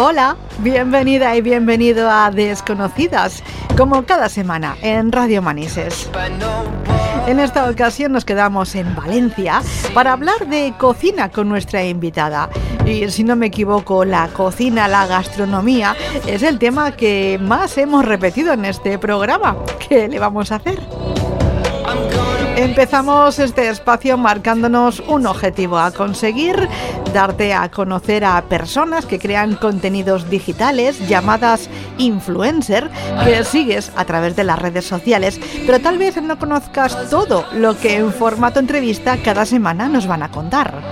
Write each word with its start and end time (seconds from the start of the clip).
Hola, 0.00 0.36
bienvenida 0.60 1.34
y 1.34 1.40
bienvenido 1.40 2.08
a 2.08 2.30
Desconocidas, 2.30 3.42
como 3.76 4.04
cada 4.04 4.28
semana 4.28 4.76
en 4.80 5.10
Radio 5.10 5.42
Manises. 5.42 6.08
En 7.26 7.40
esta 7.40 7.68
ocasión 7.68 8.12
nos 8.12 8.24
quedamos 8.24 8.76
en 8.76 8.94
Valencia 8.94 9.60
para 9.94 10.12
hablar 10.12 10.46
de 10.46 10.72
cocina 10.78 11.32
con 11.32 11.48
nuestra 11.48 11.82
invitada. 11.82 12.48
Y 12.86 13.10
si 13.10 13.24
no 13.24 13.34
me 13.34 13.46
equivoco, 13.46 14.04
la 14.04 14.28
cocina, 14.28 14.86
la 14.86 15.08
gastronomía 15.08 15.96
es 16.28 16.44
el 16.44 16.60
tema 16.60 16.92
que 16.92 17.36
más 17.42 17.76
hemos 17.76 18.04
repetido 18.04 18.52
en 18.52 18.66
este 18.66 19.00
programa. 19.00 19.56
¿Qué 19.88 20.06
le 20.06 20.20
vamos 20.20 20.52
a 20.52 20.56
hacer? 20.56 20.78
Empezamos 22.58 23.38
este 23.38 23.68
espacio 23.68 24.18
marcándonos 24.18 24.98
un 25.06 25.28
objetivo 25.28 25.78
a 25.78 25.92
conseguir, 25.92 26.68
darte 27.14 27.54
a 27.54 27.70
conocer 27.70 28.24
a 28.24 28.42
personas 28.48 29.06
que 29.06 29.20
crean 29.20 29.54
contenidos 29.54 30.28
digitales 30.28 30.98
llamadas 31.06 31.70
influencer 31.98 32.90
que 33.22 33.44
sigues 33.44 33.92
a 33.94 34.04
través 34.06 34.34
de 34.34 34.42
las 34.42 34.58
redes 34.58 34.84
sociales, 34.86 35.38
pero 35.66 35.78
tal 35.78 35.98
vez 35.98 36.20
no 36.20 36.36
conozcas 36.36 37.08
todo 37.08 37.46
lo 37.52 37.78
que 37.78 37.94
en 37.94 38.12
formato 38.12 38.58
entrevista 38.58 39.18
cada 39.18 39.46
semana 39.46 39.88
nos 39.88 40.08
van 40.08 40.24
a 40.24 40.30
contar. 40.32 40.82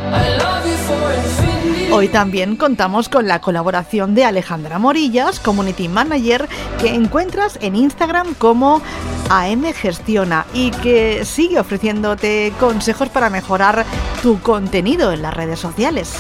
Hoy 1.93 2.09
también 2.09 2.57
contamos 2.57 3.09
con 3.09 3.29
la 3.29 3.41
colaboración 3.41 4.15
de 4.15 4.25
Alejandra 4.25 4.79
Morillas, 4.79 5.39
Community 5.39 5.89
Manager, 5.89 6.49
que 6.81 6.95
encuentras 6.95 7.59
en 7.63 7.77
Instagram 7.77 8.35
como 8.35 8.83
AM 9.31 9.73
Gestiona 9.73 10.47
y 10.53 10.73
que 10.73 11.25
sigue 11.25 11.61
ofreciéndote 11.61 12.53
consejos 12.59 13.09
para 13.09 13.31
mejorar 13.31 13.87
tu 14.23 14.41
contenido 14.41 15.13
en 15.13 15.23
las 15.23 15.35
redes 15.35 15.61
sociales. 15.61 16.13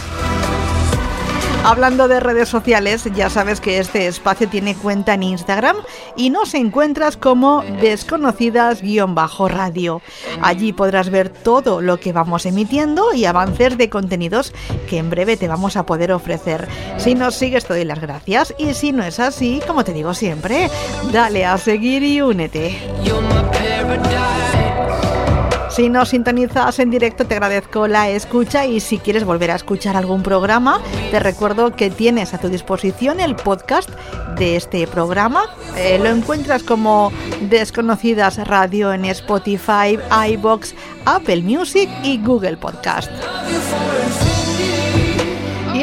Hablando 1.69 2.07
de 2.07 2.21
redes 2.21 2.49
sociales, 2.49 3.03
ya 3.17 3.29
sabes 3.29 3.61
que 3.61 3.81
este 3.81 4.07
espacio 4.07 4.49
tiene 4.49 4.77
cuenta 4.77 5.15
en 5.15 5.25
Instagram 5.25 5.75
y 6.15 6.31
nos 6.31 6.55
encuentras 6.55 7.17
como 7.17 7.65
desconocidas-radio. 7.81 10.01
Allí 10.43 10.73
podrás 10.73 11.11
ver 11.11 11.29
todo 11.29 11.81
lo 11.81 11.99
que 11.99 12.13
vamos 12.13 12.47
emitiendo 12.47 13.13
y 13.13 13.25
avances 13.25 13.77
de 13.77 13.91
contenidos 13.91 14.53
que 14.89 14.99
en 14.99 15.11
breve 15.11 15.37
te 15.37 15.49
vamos 15.49 15.77
a 15.77 15.87
poder 15.87 16.13
ofrecer. 16.13 16.69
Si 16.99 17.17
nos 17.17 17.35
sigues 17.35 17.65
te 17.65 17.75
doy 17.75 17.85
las 17.85 18.01
gracias 18.01 18.55
y 18.59 18.75
si 18.75 18.93
no 18.93 19.03
es 19.03 19.19
así, 19.19 19.61
como 19.67 19.83
te 19.83 19.93
digo 19.93 20.15
siempre, 20.15 20.71
dale 21.11 21.45
a 21.45 21.59
seguir 21.59 22.05
y 22.05 22.21
únete. 22.21 22.79
Si 25.77 25.91
nos 25.91 26.09
sintonizas 26.09 26.79
en 26.79 26.89
directo 26.91 27.27
te 27.27 27.35
agradezco 27.35 27.87
la 27.87 28.09
escucha 28.09 28.65
y 28.65 28.81
si 28.81 28.97
quieres 28.97 29.25
volver 29.25 29.51
a 29.51 29.57
escuchar 29.57 29.95
algún 29.95 30.23
programa, 30.23 30.81
te 31.11 31.21
recuerdo 31.21 31.77
que 31.77 31.91
tienes 31.91 32.33
a 32.33 32.39
tu 32.39 32.49
disposición 32.49 33.21
el 33.21 33.37
podcast 33.37 33.91
de 34.39 34.57
este 34.57 34.87
programa. 34.87 35.43
Eh, 35.77 35.99
lo 36.03 36.09
encuentras 36.09 36.63
como 36.63 37.13
Desconocidas 37.43 38.39
Radio 38.49 38.91
en 38.95 39.05
Spotify, 39.05 39.99
iBox, 40.31 40.75
Apple 41.05 41.43
Music 41.43 41.91
y 42.03 42.25
Google 42.25 42.57
Podcast. 42.57 43.11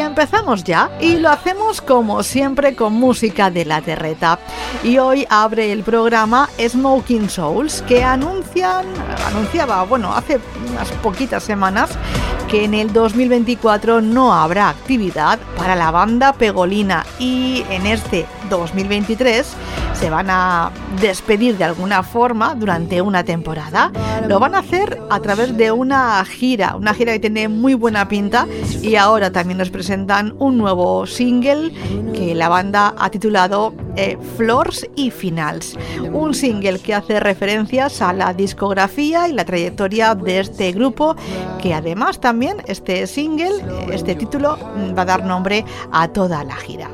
Empezamos 0.06 0.64
ya, 0.64 0.92
y 1.00 1.18
lo 1.18 1.30
hacemos 1.30 1.82
como 1.82 2.24
siempre 2.24 2.76
con 2.76 2.94
música 2.94 3.50
de 3.50 3.66
la 3.66 3.82
terreta. 3.82 4.38
Y 4.84 4.98
hoy 4.98 5.26
abre 5.30 5.72
el 5.72 5.84
programa 5.84 6.50
Smoking 6.60 7.30
Souls, 7.30 7.82
que 7.84 8.04
anuncian, 8.04 8.86
anunciaba, 9.26 9.84
bueno, 9.84 10.14
hace 10.14 10.40
unas 10.70 10.92
poquitas 11.02 11.44
semanas, 11.44 11.90
que 12.48 12.66
en 12.66 12.74
el 12.74 12.92
2024 12.94 14.02
no 14.02 14.34
habrá 14.34 14.70
actividad 14.70 15.40
para 15.58 15.76
la 15.76 15.90
banda 15.90 16.34
Pegolina 16.34 17.06
y 17.18 17.64
en 17.70 17.88
este 17.88 18.28
2023 18.50 19.48
se 20.04 20.10
van 20.10 20.30
a 20.30 20.70
despedir 21.00 21.58
de 21.58 21.64
alguna 21.64 22.04
forma 22.04 22.56
durante 22.56 23.02
una 23.02 23.24
temporada. 23.24 23.90
Lo 24.28 24.38
van 24.38 24.54
a 24.54 24.58
hacer 24.58 25.00
a 25.10 25.22
través 25.22 25.56
de 25.56 25.72
una 25.72 26.26
gira, 26.26 26.76
una 26.76 26.94
gira 26.94 27.14
que 27.14 27.20
tiene 27.20 27.48
muy 27.48 27.74
buena 27.74 28.10
pinta 28.10 28.46
y 28.82 28.98
ahora 28.98 29.32
también 29.32 29.60
nos 29.60 29.70
presentan 29.70 30.36
un 30.40 30.58
nuevo 30.58 31.08
single 31.08 31.72
que 32.14 32.36
la 32.36 32.50
banda 32.50 32.94
ha 32.98 33.10
titulado 33.12 33.74
eh, 33.96 34.18
Floors 34.38 34.88
y 34.96 35.12
Finals. 35.12 35.78
Un 36.12 36.34
single 36.34 36.80
que 36.80 36.94
hace 36.94 37.20
referencias 37.20 38.02
a 38.02 38.14
la 38.14 38.34
discografía 38.34 39.28
y 39.28 39.34
la 39.34 39.46
trayectoria 39.46 40.16
de 40.16 40.40
este 40.40 40.72
grupo 40.72 41.16
que 41.62 41.74
además 41.74 42.20
también 42.20 42.58
este 42.68 43.08
single, 43.08 43.62
eh, 43.62 43.88
este 43.92 44.16
título 44.16 44.58
va 44.98 45.04
a 45.04 45.06
dar 45.06 45.26
nombre 45.26 45.66
a 45.92 46.08
toda 46.08 46.44
la 46.44 46.56
gira. 46.56 46.90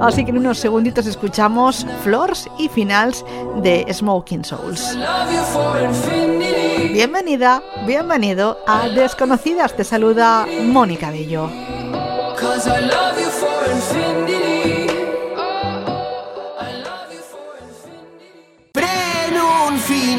Así 0.00 0.24
que 0.24 0.30
en 0.30 0.38
unos 0.38 0.58
segunditos 0.58 1.06
escuchamos 1.06 1.86
Floors 2.02 2.48
y 2.58 2.68
Finals 2.68 3.24
de 3.62 3.86
Smoking 3.92 4.44
Souls. 4.44 4.96
Bienvenida, 6.92 7.62
bienvenido 7.86 8.58
a 8.66 8.88
Desconocidas. 8.88 9.76
Te 9.76 9.84
saluda 9.84 10.46
Mónica 10.64 11.10
Bello. 11.10 11.50
Pren 13.60 14.39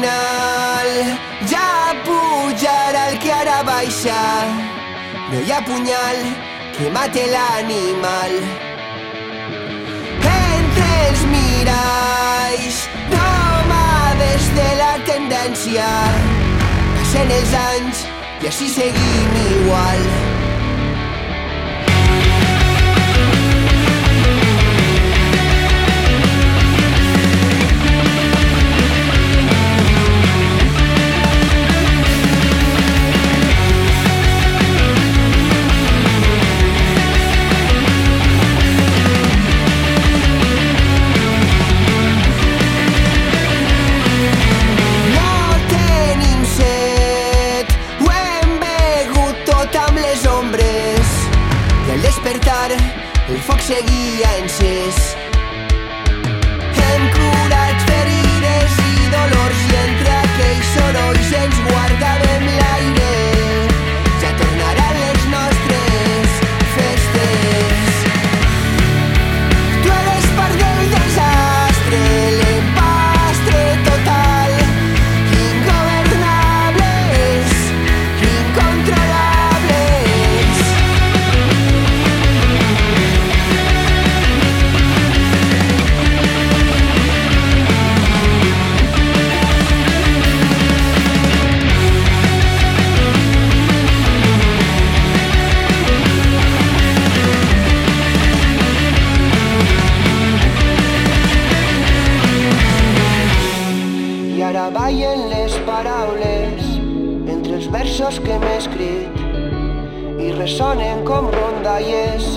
final, 0.02 0.88
ja 1.46 1.94
pujarà 2.04 3.10
el 3.10 3.18
que 3.18 3.32
ara 3.32 3.62
baixa. 3.62 4.18
No 5.30 5.40
hi 5.40 5.52
ha 5.52 5.60
punyal 5.66 6.18
que 6.76 6.90
mate 6.90 7.26
l'animal. 7.34 8.34
Entre 10.32 10.90
els 11.06 11.24
miralls, 11.34 12.82
nòmades 13.14 14.50
de 14.58 14.68
la 14.82 14.92
tendència. 15.06 15.88
Passen 16.98 17.34
els 17.38 17.56
anys 17.62 18.04
i 18.42 18.52
així 18.52 18.70
seguim 18.74 19.42
igual. 19.46 20.31
ballen 104.92 105.28
les 105.30 105.52
paraules 105.66 106.64
entre 107.34 107.54
els 107.56 107.68
versos 107.72 108.18
que 108.24 108.36
m'he 108.42 108.56
escrit 108.58 110.20
i 110.20 110.28
ressonen 110.36 111.00
com 111.08 111.30
rondalles 111.32 112.28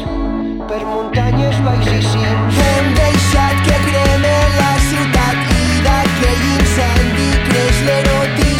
per 0.69 0.79
muntanyes, 0.87 1.59
baix 1.67 1.91
i 1.91 2.01
cims. 2.07 2.63
Hem 2.69 2.91
deixat 3.01 3.61
que 3.67 3.77
creme 3.91 4.35
la 4.57 4.73
ciutat 4.87 5.55
i 5.59 5.79
d'aquell 5.85 6.43
incendi 6.55 7.31
creix 7.51 7.87
l'erotisme 7.89 8.54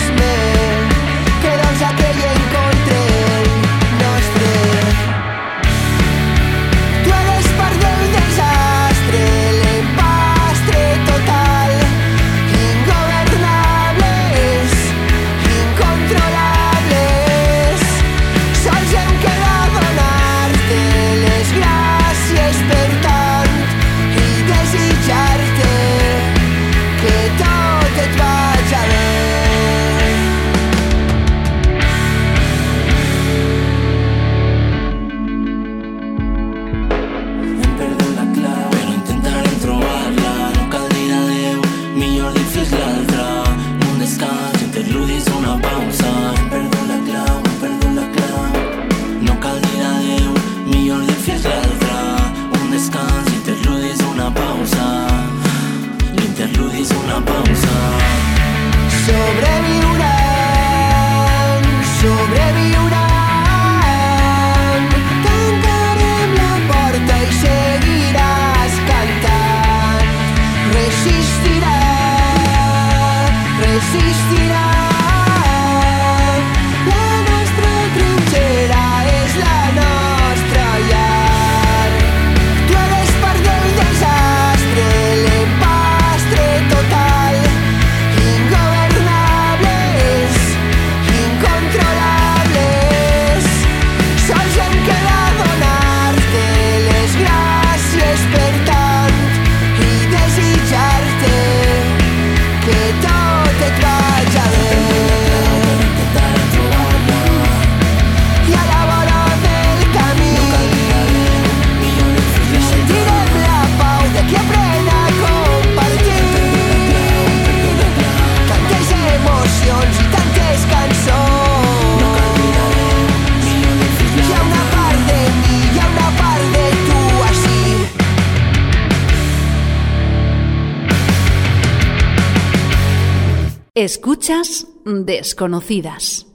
Desconocidas. 135.06 136.26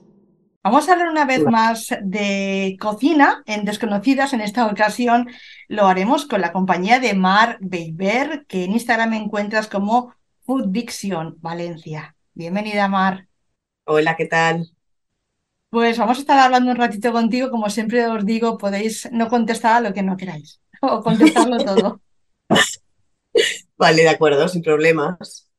Vamos 0.62 0.88
a 0.88 0.92
hablar 0.92 1.08
una 1.08 1.24
vez 1.24 1.42
más 1.42 1.88
de 2.02 2.76
cocina 2.78 3.42
en 3.46 3.64
Desconocidas. 3.64 4.32
En 4.32 4.40
esta 4.40 4.66
ocasión 4.68 5.28
lo 5.66 5.88
haremos 5.88 6.24
con 6.24 6.40
la 6.40 6.52
compañía 6.52 7.00
de 7.00 7.14
Mar 7.14 7.58
Beiber, 7.60 8.46
que 8.46 8.62
en 8.62 8.72
Instagram 8.72 9.14
encuentras 9.14 9.66
como 9.66 10.14
Food 10.42 10.68
Diction 10.68 11.36
Valencia. 11.40 12.14
Bienvenida, 12.32 12.86
Mar. 12.86 13.26
Hola, 13.86 14.14
¿qué 14.14 14.26
tal? 14.26 14.70
Pues 15.68 15.98
vamos 15.98 16.18
a 16.18 16.20
estar 16.20 16.38
hablando 16.38 16.70
un 16.70 16.76
ratito 16.76 17.10
contigo. 17.10 17.50
Como 17.50 17.70
siempre 17.70 18.06
os 18.06 18.24
digo, 18.24 18.56
podéis 18.56 19.10
no 19.10 19.28
contestar 19.28 19.78
a 19.78 19.80
lo 19.80 19.92
que 19.92 20.04
no 20.04 20.16
queráis 20.16 20.60
o 20.80 21.02
contestarlo 21.02 21.58
todo. 21.58 22.00
Vale, 23.76 24.02
de 24.02 24.08
acuerdo, 24.10 24.46
sin 24.46 24.62
problemas. 24.62 25.49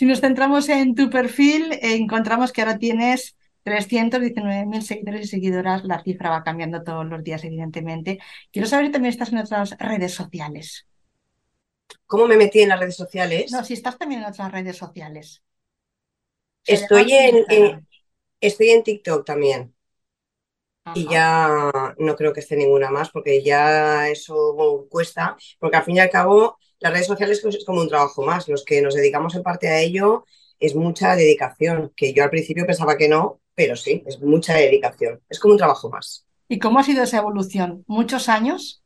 Si 0.00 0.06
nos 0.06 0.22
centramos 0.26 0.64
en 0.70 0.94
tu 0.98 1.04
perfil, 1.10 1.62
eh, 1.74 1.94
encontramos 2.02 2.52
que 2.52 2.62
ahora 2.62 2.78
tienes 2.78 3.36
319.000 3.64 4.82
seguidores 4.82 5.26
y 5.26 5.28
seguidoras. 5.28 5.84
La 5.84 6.02
cifra 6.02 6.30
va 6.30 6.42
cambiando 6.42 6.82
todos 6.82 7.04
los 7.04 7.22
días, 7.22 7.44
evidentemente. 7.44 8.18
Quiero 8.50 8.66
saber 8.66 8.86
si 8.86 8.92
también 8.92 9.12
estás 9.12 9.30
en 9.32 9.36
otras 9.44 9.76
redes 9.78 10.14
sociales. 10.14 10.86
¿Cómo 12.06 12.26
me 12.26 12.38
metí 12.38 12.60
en 12.60 12.70
las 12.70 12.80
redes 12.80 12.96
sociales? 12.96 13.52
No, 13.52 13.62
si 13.62 13.74
estás 13.74 13.98
también 13.98 14.22
en 14.22 14.28
otras 14.30 14.50
redes 14.52 14.78
sociales. 14.78 15.42
Se 16.62 16.74
Estoy 16.76 17.12
en, 17.12 17.44
en- 17.50 17.86
estoy 18.40 18.70
en 18.70 18.82
TikTok 18.82 19.26
también. 19.26 19.74
Y 20.94 21.06
ya 21.08 21.70
no 21.98 22.16
creo 22.16 22.32
que 22.32 22.40
esté 22.40 22.56
ninguna 22.56 22.90
más, 22.90 23.10
porque 23.10 23.42
ya 23.44 24.08
eso 24.08 24.86
cuesta, 24.90 25.36
porque 25.60 25.76
al 25.76 25.84
fin 25.84 25.96
y 25.96 26.00
al 26.00 26.10
cabo 26.10 26.58
las 26.80 26.92
redes 26.92 27.06
sociales 27.06 27.40
pues, 27.42 27.56
es 27.56 27.64
como 27.64 27.80
un 27.80 27.88
trabajo 27.88 28.22
más. 28.22 28.48
Los 28.48 28.64
que 28.64 28.82
nos 28.82 28.94
dedicamos 28.94 29.34
en 29.34 29.42
parte 29.42 29.68
a 29.68 29.80
ello 29.80 30.24
es 30.58 30.74
mucha 30.74 31.16
dedicación, 31.16 31.92
que 31.96 32.12
yo 32.12 32.24
al 32.24 32.30
principio 32.30 32.66
pensaba 32.66 32.96
que 32.96 33.08
no, 33.08 33.40
pero 33.54 33.76
sí, 33.76 34.02
es 34.06 34.20
mucha 34.20 34.54
dedicación. 34.54 35.20
Es 35.28 35.38
como 35.38 35.52
un 35.52 35.58
trabajo 35.58 35.88
más. 35.90 36.26
¿Y 36.48 36.58
cómo 36.58 36.78
ha 36.78 36.82
sido 36.82 37.02
esa 37.04 37.18
evolución? 37.18 37.84
¿Muchos 37.86 38.28
años? 38.28 38.82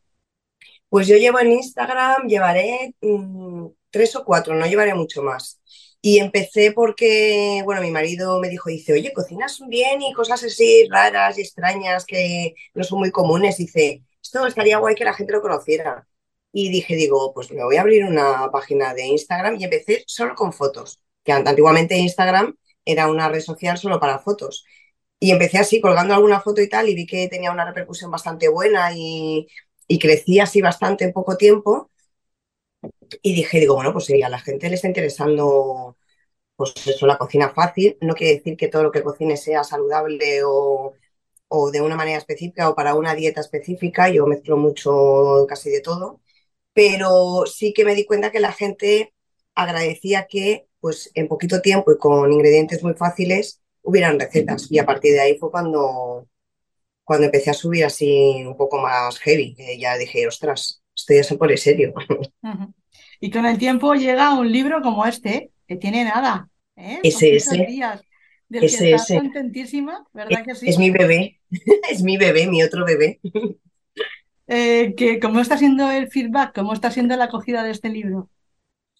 Pues 0.88 1.06
yo 1.08 1.16
llevo 1.16 1.40
en 1.40 1.52
Instagram, 1.52 2.28
llevaré 2.28 2.94
mm, 3.00 3.66
tres 3.90 4.14
o 4.16 4.24
cuatro, 4.24 4.54
no 4.54 4.66
llevaré 4.66 4.94
mucho 4.94 5.22
más. 5.22 5.60
Y 6.00 6.18
empecé 6.18 6.72
porque, 6.72 7.62
bueno, 7.64 7.80
mi 7.80 7.90
marido 7.90 8.38
me 8.38 8.48
dijo, 8.50 8.68
dice, 8.68 8.92
oye, 8.92 9.12
cocinas 9.12 9.60
bien 9.68 10.02
y 10.02 10.12
cosas 10.12 10.44
así 10.44 10.86
raras 10.90 11.38
y 11.38 11.40
extrañas 11.42 12.04
que 12.04 12.54
no 12.74 12.84
son 12.84 12.98
muy 12.98 13.10
comunes. 13.10 13.56
Dice, 13.56 14.02
esto 14.22 14.46
estaría 14.46 14.78
guay 14.78 14.94
que 14.94 15.04
la 15.04 15.14
gente 15.14 15.32
lo 15.32 15.40
conociera. 15.40 16.06
Y 16.54 16.70
dije, 16.70 16.96
digo, 16.96 17.34
pues 17.34 17.52
me 17.52 17.64
voy 17.64 17.76
a 17.76 17.82
abrir 17.82 18.04
una 18.06 18.50
página 18.52 18.94
de 18.94 19.06
Instagram 19.06 19.56
y 19.60 19.64
empecé 19.64 20.04
solo 20.06 20.36
con 20.36 20.52
fotos, 20.54 21.02
que 21.24 21.32
an- 21.32 21.48
antiguamente 21.48 21.96
Instagram 21.98 22.56
era 22.86 23.08
una 23.10 23.28
red 23.28 23.40
social 23.42 23.78
solo 23.78 23.98
para 24.00 24.20
fotos. 24.20 24.64
Y 25.20 25.32
empecé 25.32 25.58
así, 25.58 25.80
colgando 25.80 26.14
alguna 26.14 26.40
foto 26.40 26.60
y 26.62 26.68
tal, 26.68 26.88
y 26.88 26.94
vi 26.96 27.06
que 27.06 27.28
tenía 27.28 27.52
una 27.52 27.64
repercusión 27.66 28.10
bastante 28.12 28.48
buena 28.48 28.92
y, 28.94 29.48
y 29.88 29.98
crecí 29.98 30.40
así 30.40 30.60
bastante 30.62 31.04
en 31.04 31.12
poco 31.12 31.36
tiempo. 31.36 31.90
Y 33.22 33.34
dije, 33.34 33.58
digo, 33.60 33.74
bueno, 33.74 33.92
pues 33.92 34.06
si 34.06 34.22
a 34.22 34.28
la 34.28 34.38
gente 34.40 34.68
le 34.68 34.74
está 34.76 34.86
interesando, 34.88 35.96
pues 36.56 36.74
eso, 36.86 37.06
la 37.06 37.18
cocina 37.18 37.50
fácil, 37.54 37.98
no 38.00 38.14
quiere 38.14 38.36
decir 38.36 38.56
que 38.56 38.68
todo 38.68 38.84
lo 38.84 38.92
que 38.92 39.02
cocine 39.04 39.36
sea 39.36 39.64
saludable 39.64 40.42
o, 40.44 40.94
o 41.48 41.70
de 41.70 41.80
una 41.82 41.96
manera 41.96 42.18
específica 42.18 42.70
o 42.70 42.76
para 42.76 42.94
una 42.96 43.14
dieta 43.16 43.40
específica, 43.42 44.10
yo 44.10 44.26
mezclo 44.26 44.56
mucho 44.56 45.46
casi 45.48 45.70
de 45.70 45.80
todo, 45.82 46.20
pero 46.74 47.44
sí 47.46 47.72
que 47.74 47.84
me 47.86 47.94
di 47.96 48.04
cuenta 48.06 48.30
que 48.32 48.40
la 48.40 48.52
gente 48.52 49.14
agradecía 49.54 50.26
que 50.28 50.66
pues 50.80 51.10
en 51.14 51.28
poquito 51.28 51.62
tiempo 51.62 51.92
y 51.92 51.98
con 51.98 52.32
ingredientes 52.32 52.82
muy 52.84 52.94
fáciles 52.94 53.62
hubieran 53.82 54.20
recetas 54.20 54.70
y 54.70 54.78
a 54.78 54.86
partir 54.86 55.14
de 55.14 55.20
ahí 55.20 55.38
fue 55.38 55.50
cuando, 55.50 56.28
cuando 57.04 57.26
empecé 57.26 57.50
a 57.50 57.54
subir 57.54 57.84
así 57.84 58.44
un 58.46 58.56
poco 58.56 58.78
más 58.80 59.18
heavy, 59.20 59.56
ya 59.78 59.96
dije, 59.98 60.26
ostras, 60.28 60.82
esto 60.96 61.14
ya 61.14 61.24
se 61.24 61.36
pone 61.38 61.56
serio. 61.56 61.94
Y 63.20 63.30
con 63.30 63.46
el 63.46 63.58
tiempo 63.58 63.94
llega 63.94 64.34
un 64.38 64.50
libro 64.52 64.80
como 64.82 65.06
este, 65.06 65.52
que 65.66 65.76
tiene 65.76 66.04
nada, 66.04 66.48
¿eh? 66.76 66.98
Ese, 67.02 67.26
Poquitos 67.26 67.36
ese. 67.36 67.64
días, 67.66 68.02
del 68.48 68.68
que 68.68 68.76
Ese, 68.76 68.84
estás 68.92 69.04
ese. 69.04 69.14
contentísima, 69.14 70.06
¿verdad 70.12 70.44
que 70.44 70.54
sí? 70.54 70.68
Es 70.68 70.78
mi 70.78 70.90
bebé, 70.90 71.40
es 71.90 72.02
mi 72.02 72.16
bebé, 72.16 72.46
mi 72.46 72.62
otro 72.62 72.84
bebé. 72.84 73.20
Eh, 74.46 74.94
que, 74.96 75.18
¿cómo 75.20 75.40
está 75.40 75.56
siendo 75.56 75.90
el 75.90 76.08
feedback? 76.10 76.54
¿Cómo 76.54 76.72
está 76.72 76.90
siendo 76.90 77.16
la 77.16 77.24
acogida 77.24 77.62
de 77.62 77.70
este 77.70 77.88
libro? 77.88 78.30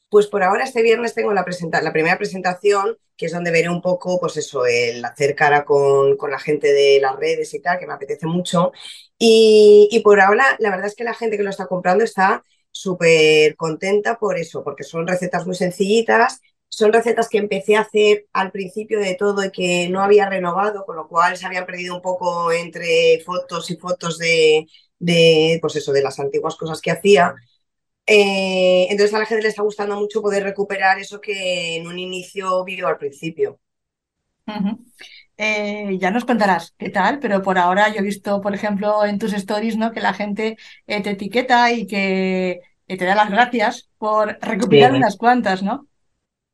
Pues 0.09 0.27
por 0.29 0.43
ahora 0.43 0.65
este 0.65 0.83
viernes 0.83 1.15
tengo 1.15 1.33
la, 1.33 1.45
primera 1.45 2.19
presentación, 2.19 2.97
que 3.17 3.27
es 3.27 3.33
donde 3.33 3.51
veré 3.51 3.69
un 3.69 3.83
poco, 3.83 4.21
pues 4.21 4.37
eso, 4.37 4.65
el 4.67 5.05
hacer 5.05 5.35
cara 5.35 5.65
con, 5.65 6.17
con 6.17 6.31
la 6.31 6.39
gente 6.39 6.73
de 6.73 7.01
las 7.01 7.17
redes 7.17 7.53
y 7.53 7.61
tal, 7.61 7.79
que 7.79 7.87
me 7.87 7.95
apetece 7.95 8.27
mucho. 8.27 8.73
Y, 9.19 10.01
por 10.05 10.21
ahora, 10.21 10.57
la 10.59 10.71
verdad 10.71 10.87
es 10.87 10.95
que 10.95 11.05
la 11.05 11.15
gente 11.15 11.37
que 11.37 11.43
lo 11.43 11.51
está 11.51 11.67
comprando 11.67 12.05
está 12.05 12.45
súper 12.71 13.57
contenta 13.57 14.19
por 14.19 14.39
eso, 14.39 14.63
porque 14.65 14.85
son 14.85 15.07
recetas 15.07 15.47
muy 15.47 15.55
sencillitas, 15.57 16.41
son 16.69 16.93
recetas 16.93 17.29
que 17.29 17.39
empecé 17.39 17.77
a 17.77 17.83
hacer 17.83 18.27
al 18.33 18.51
principio 18.51 19.01
de 19.01 19.15
todo 19.15 19.45
y 19.45 19.51
que 19.51 19.89
no 19.89 20.03
había 20.03 20.29
renovado, 20.29 20.85
con 20.85 20.97
lo 20.97 21.09
cual 21.09 21.37
se 21.37 21.47
habían 21.47 21.67
perdido 21.67 21.95
un 21.95 22.03
poco 22.03 22.53
entre 22.53 23.21
fotos 23.25 23.71
y 23.71 23.77
fotos 23.77 24.19
de, 24.19 24.67
de 24.99 25.59
pues 25.61 25.77
eso, 25.77 25.93
de 25.93 26.03
las 26.03 26.19
antiguas 26.21 26.57
cosas 26.57 26.81
que 26.81 26.91
hacía. 26.91 27.35
Eh, 28.07 28.87
entonces 28.91 29.15
a 29.15 29.19
la 29.19 29.27
gente 29.27 29.43
le 29.43 29.49
está 29.49 29.63
gustando 29.63 29.97
mucho 29.97 30.21
poder 30.21 30.43
recuperar 30.45 30.99
eso 30.99 31.21
que 31.21 31.77
en 31.77 31.87
un 31.87 31.99
inicio 31.99 32.63
vio 32.65 32.87
al 32.89 32.99
principio. 32.99 33.61
Uh 34.47 34.53
-huh. 34.53 34.79
eh, 35.39 35.97
ya 35.99 36.11
nos 36.11 36.25
contarás 36.27 36.75
qué 36.79 36.91
tal, 36.91 37.19
pero 37.19 37.43
por 37.43 37.59
ahora 37.59 37.89
yo 37.89 38.01
he 38.01 38.03
visto, 38.03 38.41
por 38.43 38.55
ejemplo, 38.55 39.05
en 39.07 39.19
tus 39.19 39.33
stories, 39.33 39.77
¿no? 39.77 39.93
Que 39.93 40.01
la 40.01 40.13
gente 40.15 40.57
eh, 40.87 41.03
te 41.03 41.11
etiqueta 41.11 41.73
y 41.73 41.87
que 41.87 42.61
te 42.87 43.05
da 43.05 43.15
las 43.15 43.31
gracias 43.31 43.89
por 43.99 44.39
recuperar 44.43 44.93
sí. 44.93 44.97
unas 44.99 45.17
cuantas, 45.17 45.63
¿no? 45.63 45.89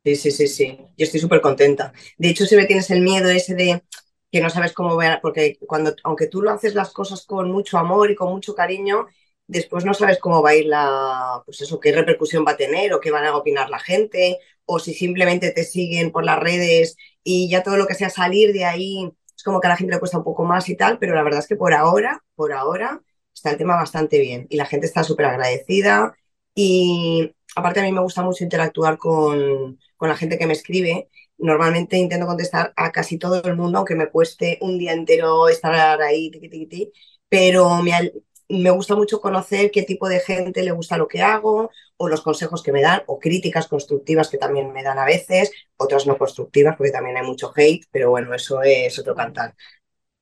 Sí, 0.03 0.15
sí, 0.15 0.31
sí, 0.31 0.47
sí. 0.47 0.77
Yo 0.97 1.03
estoy 1.05 1.19
súper 1.19 1.41
contenta. 1.41 1.93
De 2.17 2.29
hecho, 2.29 2.45
si 2.45 2.55
me 2.55 2.65
tienes 2.65 2.89
el 2.89 3.01
miedo 3.01 3.29
ese 3.29 3.53
de 3.53 3.83
que 4.31 4.41
no 4.41 4.49
sabes 4.49 4.73
cómo 4.73 4.95
ver, 4.97 5.19
porque 5.21 5.57
cuando, 5.67 5.93
aunque 6.03 6.27
tú 6.27 6.41
lo 6.41 6.51
haces 6.51 6.75
las 6.75 6.91
cosas 6.93 7.25
con 7.25 7.51
mucho 7.51 7.77
amor 7.77 8.11
y 8.11 8.15
con 8.15 8.31
mucho 8.31 8.55
cariño, 8.55 9.07
después 9.47 9.85
no 9.85 9.93
sabes 9.93 10.19
cómo 10.19 10.41
va 10.41 10.51
a 10.51 10.55
ir 10.55 10.65
la, 10.65 11.41
pues 11.45 11.61
eso, 11.61 11.79
qué 11.79 11.91
repercusión 11.91 12.45
va 12.47 12.51
a 12.51 12.57
tener 12.57 12.93
o 12.93 12.99
qué 12.99 13.11
van 13.11 13.25
a 13.25 13.35
opinar 13.35 13.69
la 13.69 13.79
gente, 13.79 14.39
o 14.65 14.79
si 14.79 14.93
simplemente 14.93 15.51
te 15.51 15.63
siguen 15.63 16.11
por 16.11 16.23
las 16.25 16.39
redes 16.39 16.95
y 17.23 17.49
ya 17.49 17.63
todo 17.63 17.77
lo 17.77 17.87
que 17.87 17.95
sea 17.95 18.09
salir 18.09 18.53
de 18.53 18.65
ahí 18.65 19.11
es 19.35 19.43
como 19.43 19.59
que 19.59 19.67
a 19.67 19.71
la 19.71 19.77
gente 19.77 19.93
le 19.93 19.99
cuesta 19.99 20.17
un 20.17 20.23
poco 20.23 20.45
más 20.45 20.69
y 20.69 20.75
tal, 20.75 20.99
pero 20.99 21.15
la 21.15 21.23
verdad 21.23 21.39
es 21.39 21.47
que 21.47 21.55
por 21.55 21.73
ahora, 21.73 22.23
por 22.35 22.53
ahora, 22.53 23.01
está 23.33 23.51
el 23.51 23.57
tema 23.57 23.75
bastante 23.75 24.19
bien 24.19 24.45
y 24.49 24.57
la 24.57 24.65
gente 24.65 24.85
está 24.85 25.03
súper 25.03 25.25
agradecida 25.25 26.13
y 26.55 27.33
aparte 27.55 27.79
a 27.79 27.83
mí 27.83 27.91
me 27.91 28.01
gusta 28.01 28.21
mucho 28.23 28.43
interactuar 28.43 28.97
con, 28.97 29.79
con 29.97 30.09
la 30.09 30.15
gente 30.17 30.37
que 30.37 30.47
me 30.47 30.53
escribe. 30.53 31.09
Normalmente 31.41 31.97
intento 31.97 32.27
contestar 32.27 32.73
a 32.75 32.91
casi 32.91 33.17
todo 33.17 33.41
el 33.43 33.55
mundo, 33.55 33.79
aunque 33.79 33.95
me 33.95 34.09
cueste 34.09 34.57
un 34.61 34.77
día 34.77 34.93
entero 34.93 35.49
estar 35.49 36.01
ahí, 36.01 36.31
tiqui, 36.31 36.49
tiqui, 36.49 36.65
tiqui, 36.67 36.93
pero 37.27 37.81
me, 37.81 38.11
me 38.49 38.69
gusta 38.69 38.95
mucho 38.95 39.21
conocer 39.21 39.71
qué 39.71 39.83
tipo 39.83 40.07
de 40.09 40.19
gente 40.19 40.63
le 40.63 40.71
gusta 40.71 40.97
lo 40.97 41.07
que 41.07 41.21
hago 41.21 41.71
o 41.97 42.07
los 42.07 42.21
consejos 42.21 42.61
que 42.61 42.71
me 42.71 42.81
dan 42.81 43.03
o 43.07 43.19
críticas 43.19 43.67
constructivas 43.67 44.29
que 44.29 44.37
también 44.37 44.71
me 44.71 44.83
dan 44.83 44.99
a 44.99 45.05
veces, 45.05 45.51
otras 45.77 46.05
no 46.05 46.17
constructivas 46.17 46.75
porque 46.75 46.91
también 46.91 47.17
hay 47.17 47.23
mucho 47.25 47.51
hate, 47.55 47.85
pero 47.91 48.09
bueno, 48.09 48.33
eso 48.33 48.61
es 48.61 48.97
otro 48.99 49.15
cantar. 49.15 49.55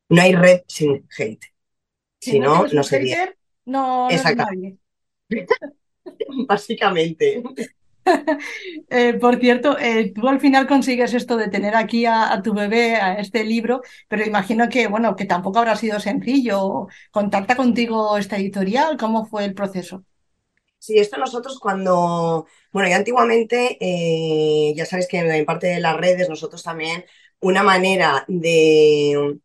No 0.09 0.21
hay 0.21 0.33
red 0.33 0.61
sin 0.67 1.07
hate. 1.17 1.45
Si, 2.19 2.31
si 2.31 2.39
no, 2.39 2.63
no, 2.63 2.73
no 2.73 2.83
sería. 2.83 3.33
No. 3.65 4.09
No 4.09 4.77
Básicamente. 6.47 7.43
eh, 8.89 9.13
por 9.15 9.39
cierto, 9.39 9.77
eh, 9.77 10.11
tú 10.13 10.27
al 10.27 10.39
final 10.39 10.67
consigues 10.67 11.13
esto 11.13 11.37
de 11.37 11.49
tener 11.49 11.75
aquí 11.75 12.05
a, 12.05 12.41
tu 12.43 12.53
bebé, 12.53 12.95
a 12.95 13.15
este 13.15 13.43
libro, 13.43 13.81
pero 14.07 14.25
imagino 14.25 14.69
que, 14.69 14.87
bueno, 14.87 15.15
que 15.15 15.25
tampoco 15.25 15.59
habrá 15.59 15.75
sido 15.75 15.99
sencillo. 15.99 16.87
¿Contacta 17.11 17.55
contigo 17.55 18.17
esta 18.17 18.37
editorial? 18.37 18.97
¿Cómo 18.97 19.25
fue 19.25 19.45
el 19.45 19.53
proceso? 19.53 20.03
Sí, 20.77 20.97
esto 20.97 21.17
nosotros 21.17 21.59
cuando, 21.59 22.47
bueno, 22.71 22.89
ya 22.89 22.95
antiguamente, 22.95 23.77
eh, 23.81 24.73
ya 24.75 24.85
sabéis 24.85 25.07
que 25.09 25.19
en 25.19 25.45
parte 25.45 25.67
de 25.67 25.79
las 25.81 25.97
redes 25.97 26.29
nosotros 26.29 26.63
también 26.63 27.05
una 27.41 27.63
manera 27.63 28.23
de, 28.27 29.39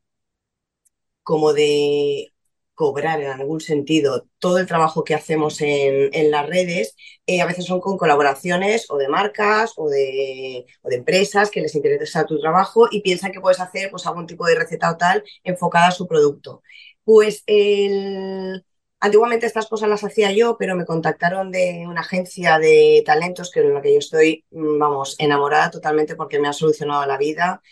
como 1.23 1.53
de 1.53 2.34
cobrar 2.75 3.21
en 3.21 3.31
algún 3.31 3.61
sentido 3.61 4.27
todo 4.39 4.59
el 4.59 4.67
trabajo 4.67 5.05
que 5.05 5.15
hacemos 5.15 5.61
en, 5.61 6.11
en 6.13 6.31
las 6.31 6.47
redes, 6.47 6.97
eh, 7.27 7.41
a 7.41 7.47
veces 7.47 7.65
son 7.67 7.81
con 7.81 7.97
colaboraciones 7.97 8.91
o 8.91 8.99
de 8.99 9.09
marcas 9.09 9.73
o 9.77 9.89
de, 9.89 10.67
o 10.83 10.89
de, 10.89 10.97
empresas 10.97 11.51
que 11.51 11.61
les 11.61 11.75
interesa 11.75 12.27
tu 12.27 12.39
trabajo 12.41 12.89
y 12.91 13.01
piensan 13.03 13.33
que 13.33 13.41
puedes 13.41 13.61
hacer 13.61 13.91
pues, 13.91 14.07
algún 14.07 14.27
tipo 14.27 14.47
de 14.47 14.57
receta 14.57 14.91
o 14.91 14.97
tal 14.97 15.25
enfocada 15.45 15.89
a 15.89 15.91
su 15.93 16.07
producto. 16.07 16.63
Pues 17.05 17.43
el... 17.47 18.65
antiguamente 19.01 19.47
estas 19.47 19.67
cosas 19.67 19.89
las 19.89 20.05
hacía 20.05 20.33
yo, 20.33 20.57
pero 20.59 20.75
me 20.77 20.87
contactaron 20.87 21.51
de 21.51 21.85
una 21.87 22.01
agencia 22.01 22.59
de 22.59 23.03
talentos 23.07 23.51
que 23.51 23.61
en 23.61 23.75
la 23.75 23.83
que 23.83 23.93
yo 23.93 23.99
estoy, 23.99 24.45
vamos, 24.51 25.17
enamorada 25.19 25.71
totalmente 25.71 26.17
porque 26.17 26.41
me 26.41 26.49
ha 26.49 26.53
solucionado 26.53 27.07
la 27.07 27.19
vida. 27.19 27.63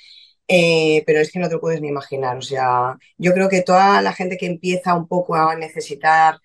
Eh, 0.55 1.03
pero 1.07 1.21
es 1.21 1.33
que 1.33 1.39
no 1.39 1.49
te 1.49 1.55
lo 1.55 1.61
puedes 1.61 1.81
ni 1.81 1.89
imaginar. 1.89 2.37
O 2.37 2.43
sea, 2.43 2.99
yo 3.17 3.33
creo 3.33 3.49
que 3.49 3.63
toda 3.63 4.03
la 4.03 4.13
gente 4.13 4.37
que 4.37 4.47
empieza 4.47 4.95
un 4.95 5.09
poco 5.09 5.35
a 5.35 5.57
necesitar 5.57 6.41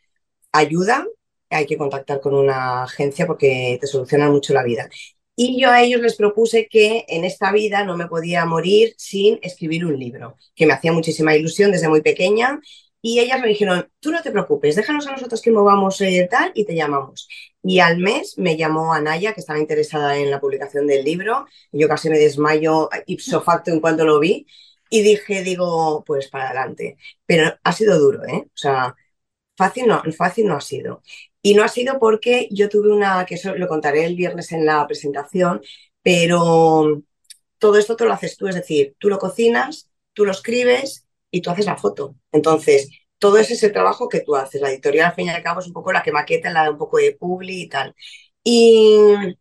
ayuda, 0.54 1.06
hay 1.50 1.66
que 1.66 1.78
contactar 1.78 2.22
con 2.22 2.34
una 2.36 2.84
agencia 2.84 3.28
porque 3.28 3.78
te 3.82 3.88
solucionan 3.88 4.32
mucho 4.32 4.54
la 4.54 4.64
vida. 4.64 4.90
Y 5.36 5.62
yo 5.62 5.70
a 5.72 5.82
ellos 5.84 6.02
les 6.02 6.16
propuse 6.16 6.68
que 6.70 7.06
en 7.10 7.26
esta 7.26 7.52
vida 7.52 7.84
no 7.84 7.98
me 7.98 8.08
podía 8.08 8.46
morir 8.46 8.94
sin 8.98 9.40
escribir 9.42 9.86
un 9.86 10.00
libro, 10.00 10.38
que 10.56 10.66
me 10.66 10.74
hacía 10.74 10.94
muchísima 10.94 11.36
ilusión 11.36 11.72
desde 11.72 11.90
muy 11.90 12.02
pequeña. 12.02 12.62
Y 13.02 13.20
ellas 13.20 13.42
me 13.42 13.48
dijeron, 13.50 13.90
tú 14.00 14.12
no 14.12 14.22
te 14.22 14.32
preocupes, 14.32 14.76
déjanos 14.78 15.08
a 15.08 15.12
nosotros 15.12 15.42
que 15.42 15.52
movamos 15.52 16.00
eh, 16.02 16.28
tal 16.32 16.52
y 16.56 16.66
te 16.66 16.76
llamamos. 16.76 17.28
Y 17.64 17.80
al 17.80 17.98
mes 17.98 18.38
me 18.38 18.56
llamó 18.58 18.94
Anaya, 18.94 19.34
que 19.34 19.42
estaba 19.42 19.60
interesada 19.60 20.18
en 20.18 20.32
la 20.32 20.40
publicación 20.40 20.88
del 20.88 21.04
libro. 21.04 21.46
Yo 21.72 21.88
casi 21.88 22.10
me 22.10 22.18
desmayo 22.20 22.90
ipso 23.08 23.42
facto 23.44 23.72
en 23.72 23.80
cuanto 23.82 24.06
lo 24.06 24.20
vi. 24.20 24.48
Y 24.90 25.02
dije, 25.02 25.44
digo, 25.44 26.04
pues 26.06 26.30
para 26.30 26.46
adelante. 26.50 26.98
Pero 27.26 27.54
ha 27.64 27.74
sido 27.74 28.00
duro, 28.00 28.24
¿eh? 28.26 28.44
O 28.48 28.58
sea, 28.58 28.96
fácil 29.58 29.88
no, 29.88 30.02
fácil 30.18 30.48
no 30.48 30.56
ha 30.56 30.62
sido. 30.62 31.02
Y 31.42 31.54
no 31.56 31.64
ha 31.64 31.68
sido 31.70 32.00
porque 32.00 32.48
yo 32.52 32.70
tuve 32.70 32.92
una, 32.94 33.26
que 33.26 33.36
eso 33.36 33.56
lo 33.56 33.68
contaré 33.68 34.06
el 34.06 34.16
viernes 34.16 34.52
en 34.52 34.66
la 34.66 34.86
presentación, 34.88 35.62
pero 36.04 37.04
todo 37.60 37.78
esto 37.78 37.96
te 37.96 38.06
lo 38.06 38.14
haces 38.14 38.38
tú, 38.38 38.48
es 38.48 38.56
decir, 38.56 38.96
tú 39.00 39.10
lo 39.10 39.20
cocinas, 39.20 39.90
tú 40.14 40.26
lo 40.26 40.32
escribes 40.32 41.06
y 41.32 41.42
tú 41.42 41.50
haces 41.50 41.66
la 41.66 41.78
foto. 41.78 42.16
Entonces, 42.32 42.90
todo 43.20 43.38
ese 43.38 43.54
es 43.54 43.64
el 43.64 43.74
trabajo 43.74 44.10
que 44.10 44.22
tú 44.22 44.36
haces. 44.36 44.62
La 44.62 44.70
editorial, 44.70 45.08
al 45.08 45.16
fin 45.16 45.28
y 45.28 45.30
al 45.30 45.44
cabo, 45.44 45.60
es 45.60 45.68
un 45.68 45.74
poco 45.74 45.92
la 45.92 46.04
que 46.04 46.12
maqueta, 46.12 46.52
la 46.52 46.64
de 46.64 46.70
un 46.72 46.78
poco 46.78 46.98
de 46.98 47.14
publi 47.14 47.64
y 47.64 47.70
tal. 47.70 47.96
Y, 48.44 49.38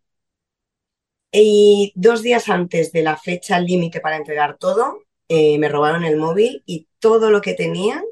y 1.32 1.92
dos 1.94 2.22
días 2.22 2.48
antes 2.48 2.92
de 2.92 3.02
la 3.02 3.16
fecha 3.16 3.60
límite 3.60 4.00
para 4.00 4.16
entregar 4.16 4.56
todo, 4.58 5.00
eh, 5.28 5.58
me 5.58 5.68
robaron 5.68 6.04
el 6.04 6.16
móvil 6.16 6.62
y 6.66 6.88
todo 6.98 7.30
lo 7.30 7.40
que 7.40 7.54
tenía, 7.54 8.02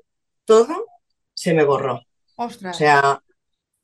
todo, 0.44 0.86
se 1.32 1.54
me 1.54 1.64
borró. 1.64 2.02
Ostras. 2.36 2.76
O 2.76 2.78
sea, 2.78 3.22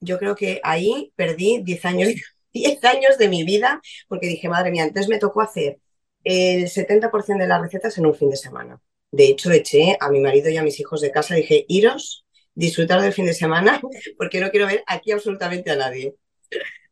yo 0.00 0.18
creo 0.18 0.34
que 0.34 0.60
ahí 0.62 1.12
perdí 1.16 1.62
10 1.62 1.84
años, 1.84 2.08
10 2.52 2.84
años 2.84 3.18
de 3.18 3.28
mi 3.28 3.44
vida 3.44 3.80
porque 4.08 4.26
dije, 4.26 4.48
madre 4.48 4.70
mía, 4.70 4.84
entonces 4.84 5.08
me 5.08 5.18
tocó 5.18 5.40
hacer 5.40 5.78
el 6.24 6.68
70% 6.68 7.42
de 7.44 7.48
las 7.48 7.62
recetas 7.62 7.96
en 7.98 8.06
un 8.06 8.14
fin 8.14 8.30
de 8.30 8.36
semana. 8.36 8.80
De 9.12 9.24
hecho, 9.24 9.50
eché 9.50 9.96
a 10.00 10.10
mi 10.10 10.20
marido 10.20 10.50
y 10.50 10.56
a 10.56 10.62
mis 10.62 10.78
hijos 10.80 11.00
de 11.00 11.10
casa, 11.10 11.34
dije, 11.34 11.64
iros, 11.68 12.24
disfrutar 12.54 13.00
del 13.00 13.12
fin 13.12 13.26
de 13.26 13.34
semana, 13.34 13.80
porque 14.18 14.40
no 14.40 14.50
quiero 14.50 14.66
ver 14.66 14.82
aquí 14.86 15.12
absolutamente 15.12 15.70
a 15.70 15.76
nadie. 15.76 16.14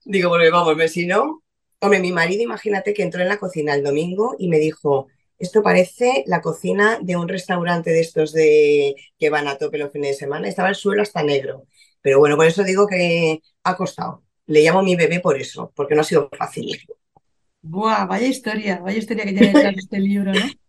Digo, 0.05 0.31
porque 0.31 0.51
vamos, 0.51 0.91
si 0.91 1.07
no, 1.07 1.43
hombre, 1.81 2.01
mi 2.01 2.13
marido, 2.13 2.43
imagínate 2.43 2.95
que 2.95 3.03
entró 3.03 3.23
en 3.23 3.29
la 3.29 3.39
cocina 3.39 3.75
el 3.75 3.85
domingo 3.85 4.35
y 4.39 4.49
me 4.49 4.59
dijo, 4.59 5.09
esto 5.39 5.63
parece 5.63 6.25
la 6.27 6.41
cocina 6.41 6.99
de 7.01 7.17
un 7.17 7.29
restaurante 7.29 7.91
de 7.91 8.01
estos 8.01 8.33
de 8.33 8.97
que 9.19 9.31
van 9.31 9.47
a 9.47 9.57
tope 9.57 9.79
los 9.79 9.93
fines 9.93 10.11
de 10.11 10.17
semana, 10.17 10.49
estaba 10.49 10.69
el 10.69 10.75
suelo 10.75 11.03
hasta 11.03 11.23
negro. 11.23 11.67
Pero 12.01 12.19
bueno, 12.19 12.37
por 12.37 12.47
eso 12.47 12.65
digo 12.65 12.87
que 12.87 13.41
ha 13.65 13.77
costado. 13.77 14.25
Le 14.47 14.63
llamo 14.63 14.83
mi 14.83 14.97
bebé 14.97 15.21
por 15.21 15.39
eso, 15.39 15.73
porque 15.77 15.95
no 15.95 16.01
ha 16.01 16.05
sido 16.05 16.29
fácil. 16.37 16.81
Buah, 17.61 18.07
vaya 18.07 18.27
historia, 18.27 18.79
vaya 18.79 18.99
historia 18.99 19.25
que 19.25 19.33
tiene 19.33 19.53
detrás 19.53 19.75
este 19.77 19.99
libro, 19.99 20.33
¿no? 20.33 20.41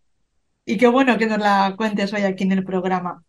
Y 0.72 0.76
qué 0.78 0.86
bueno 0.88 1.18
que 1.18 1.26
nos 1.26 1.38
la 1.38 1.74
cuentes 1.76 2.12
hoy 2.12 2.22
aquí 2.22 2.44
en 2.44 2.52
el 2.52 2.64
programa. 2.64 3.24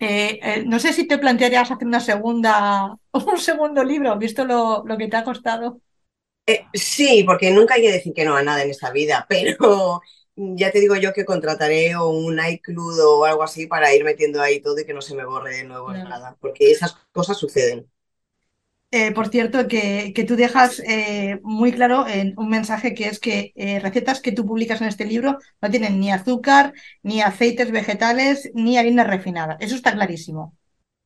Eh, 0.00 0.40
eh, 0.42 0.64
no 0.66 0.78
sé 0.80 0.92
si 0.94 1.06
te 1.08 1.18
plantearías 1.18 1.70
hacer 1.70 1.86
una 1.88 2.00
segunda, 2.00 2.96
un 3.12 3.38
segundo 3.38 3.84
libro, 3.84 4.18
visto 4.18 4.44
lo, 4.46 4.84
lo 4.86 4.98
que 4.98 5.08
te 5.08 5.16
ha 5.18 5.24
costado. 5.24 5.80
Eh, 6.46 6.68
sí, 6.74 7.22
porque 7.24 7.50
nunca 7.52 7.74
hay 7.74 7.82
que 7.82 7.92
decir 7.92 8.12
que 8.14 8.24
no 8.24 8.34
a 8.36 8.42
nada 8.42 8.62
en 8.62 8.70
esta 8.70 8.90
vida, 8.90 9.26
pero 9.28 10.00
ya 10.36 10.70
te 10.72 10.80
digo 10.80 10.96
yo 10.96 11.12
que 11.12 11.24
contrataré 11.24 11.96
un 11.98 12.38
iCloud 12.44 12.98
o 13.00 13.24
algo 13.24 13.42
así 13.42 13.66
para 13.66 13.94
ir 13.94 14.04
metiendo 14.04 14.40
ahí 14.42 14.60
todo 14.60 14.78
y 14.80 14.84
que 14.86 14.94
no 14.94 15.02
se 15.02 15.14
me 15.14 15.24
borre 15.24 15.56
de 15.58 15.64
nuevo 15.64 15.92
Claro. 15.92 16.08
nada, 16.08 16.36
porque 16.40 16.70
esas 16.70 16.94
cosas 17.12 17.36
suceden. 17.38 17.90
Eh, 18.92 19.12
por 19.12 19.28
cierto, 19.28 19.68
que, 19.68 20.12
que 20.12 20.24
tú 20.24 20.34
dejas 20.34 20.80
eh, 20.80 21.38
muy 21.42 21.72
claro 21.72 22.08
en 22.08 22.34
un 22.36 22.48
mensaje 22.48 22.92
que 22.92 23.06
es 23.06 23.20
que 23.20 23.52
eh, 23.54 23.78
recetas 23.78 24.20
que 24.20 24.32
tú 24.32 24.44
publicas 24.44 24.80
en 24.80 24.88
este 24.88 25.04
libro 25.04 25.38
no 25.62 25.70
tienen 25.70 26.00
ni 26.00 26.10
azúcar, 26.10 26.72
ni 27.04 27.20
aceites 27.20 27.70
vegetales, 27.70 28.50
ni 28.52 28.78
harina 28.78 29.04
refinada. 29.04 29.56
Eso 29.60 29.76
está 29.76 29.92
clarísimo. 29.92 30.56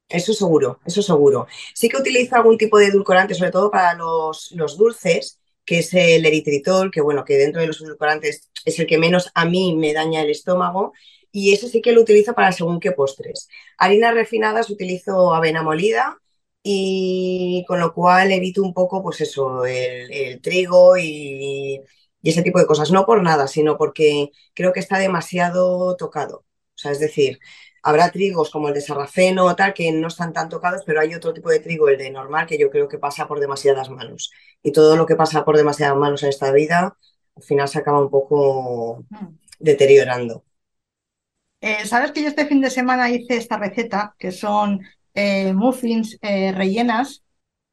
Eso 0.09 0.33
seguro, 0.33 0.81
eso 0.87 1.03
seguro. 1.03 1.47
Sí 1.75 1.91
que 1.91 1.99
utilizo 1.99 2.37
algún 2.37 2.57
tipo 2.57 2.79
de 2.79 2.87
edulcorante, 2.87 3.35
sobre 3.35 3.51
todo 3.51 3.71
para 3.71 3.95
los, 3.95 4.53
los 4.53 4.79
dulces, 4.79 5.41
que 5.67 5.81
es 5.81 5.93
el 5.93 6.25
eritritol, 6.25 6.91
que 6.91 7.03
bueno, 7.03 7.25
que 7.25 7.37
dentro 7.37 7.61
de 7.61 7.67
los 7.67 7.81
edulcorantes 7.83 8.51
es 8.65 8.79
el 8.79 8.87
que 8.87 8.99
menos 8.99 9.31
a 9.35 9.45
mí 9.45 9.77
me 9.77 9.93
daña 9.93 10.23
el 10.23 10.31
estómago. 10.31 10.95
Y 11.33 11.53
ese 11.53 11.69
sí 11.69 11.83
que 11.83 11.93
lo 11.93 12.01
utilizo 12.01 12.33
para 12.35 12.53
según 12.53 12.81
qué 12.81 12.93
postres. 12.93 13.49
Harinas 13.77 14.15
refinadas 14.15 14.71
utilizo 14.71 15.35
avena 15.35 15.63
molida 15.63 16.19
y 16.65 17.65
con 17.69 17.81
lo 17.81 17.95
cual 17.95 18.33
evito 18.33 18.63
un 18.63 18.75
poco, 18.75 19.03
pues 19.05 19.23
eso, 19.23 19.67
el, 19.67 20.13
el 20.13 20.43
trigo 20.43 20.99
y, 20.99 21.81
y 22.23 22.31
ese 22.31 22.43
tipo 22.43 22.61
de 22.61 22.67
cosas. 22.67 22.93
No 22.93 23.07
por 23.07 23.23
nada, 23.23 23.49
sino 23.49 23.79
porque 23.79 24.31
creo 24.55 24.73
que 24.75 24.81
está 24.81 24.99
demasiado 24.99 25.97
tocado. 25.97 26.39
O 26.41 26.79
sea, 26.79 26.93
es 26.93 27.01
decir, 27.01 27.41
habrá 27.83 28.11
trigos 28.13 28.51
como 28.51 28.69
el 28.69 28.75
de 28.75 28.83
sarraceno 28.83 29.47
o 29.47 29.57
tal 29.57 29.75
que 29.75 29.93
no 29.93 30.09
están 30.09 30.33
tan 30.33 30.49
tocados, 30.51 30.83
pero 30.87 31.01
hay 31.01 31.15
otro 31.15 31.35
tipo 31.35 31.51
de 31.51 31.61
trigo, 31.61 31.89
el 31.91 31.99
de 31.99 32.11
normal, 32.11 32.47
que 32.49 32.59
yo 32.59 32.71
creo 32.71 32.89
que 32.89 32.99
pasa 32.99 33.29
por 33.29 33.41
demasiadas 33.41 33.91
manos. 33.91 34.33
Y 34.63 34.73
todo 34.73 34.97
lo 34.97 35.07
que 35.07 35.17
pasa 35.17 35.45
por 35.45 35.57
demasiadas 35.57 35.97
manos 35.99 36.23
en 36.25 36.31
esta 36.31 36.53
vida, 36.53 36.97
al 37.37 37.43
final 37.45 37.69
se 37.69 37.79
acaba 37.79 38.01
un 38.01 38.11
poco 38.11 39.05
Mm. 39.11 39.39
deteriorando. 39.61 40.45
Eh, 41.61 41.87
¿sabes 41.87 42.13
que 42.13 42.23
yo 42.23 42.29
este 42.29 42.47
fin 42.47 42.61
de 42.61 42.71
semana 42.71 43.11
hice 43.11 43.37
esta 43.37 43.57
receta, 43.59 44.15
que 44.19 44.31
son 44.33 44.81
eh, 45.15 45.53
muffins 45.53 46.19
eh, 46.23 46.53
rellenas? 46.53 47.23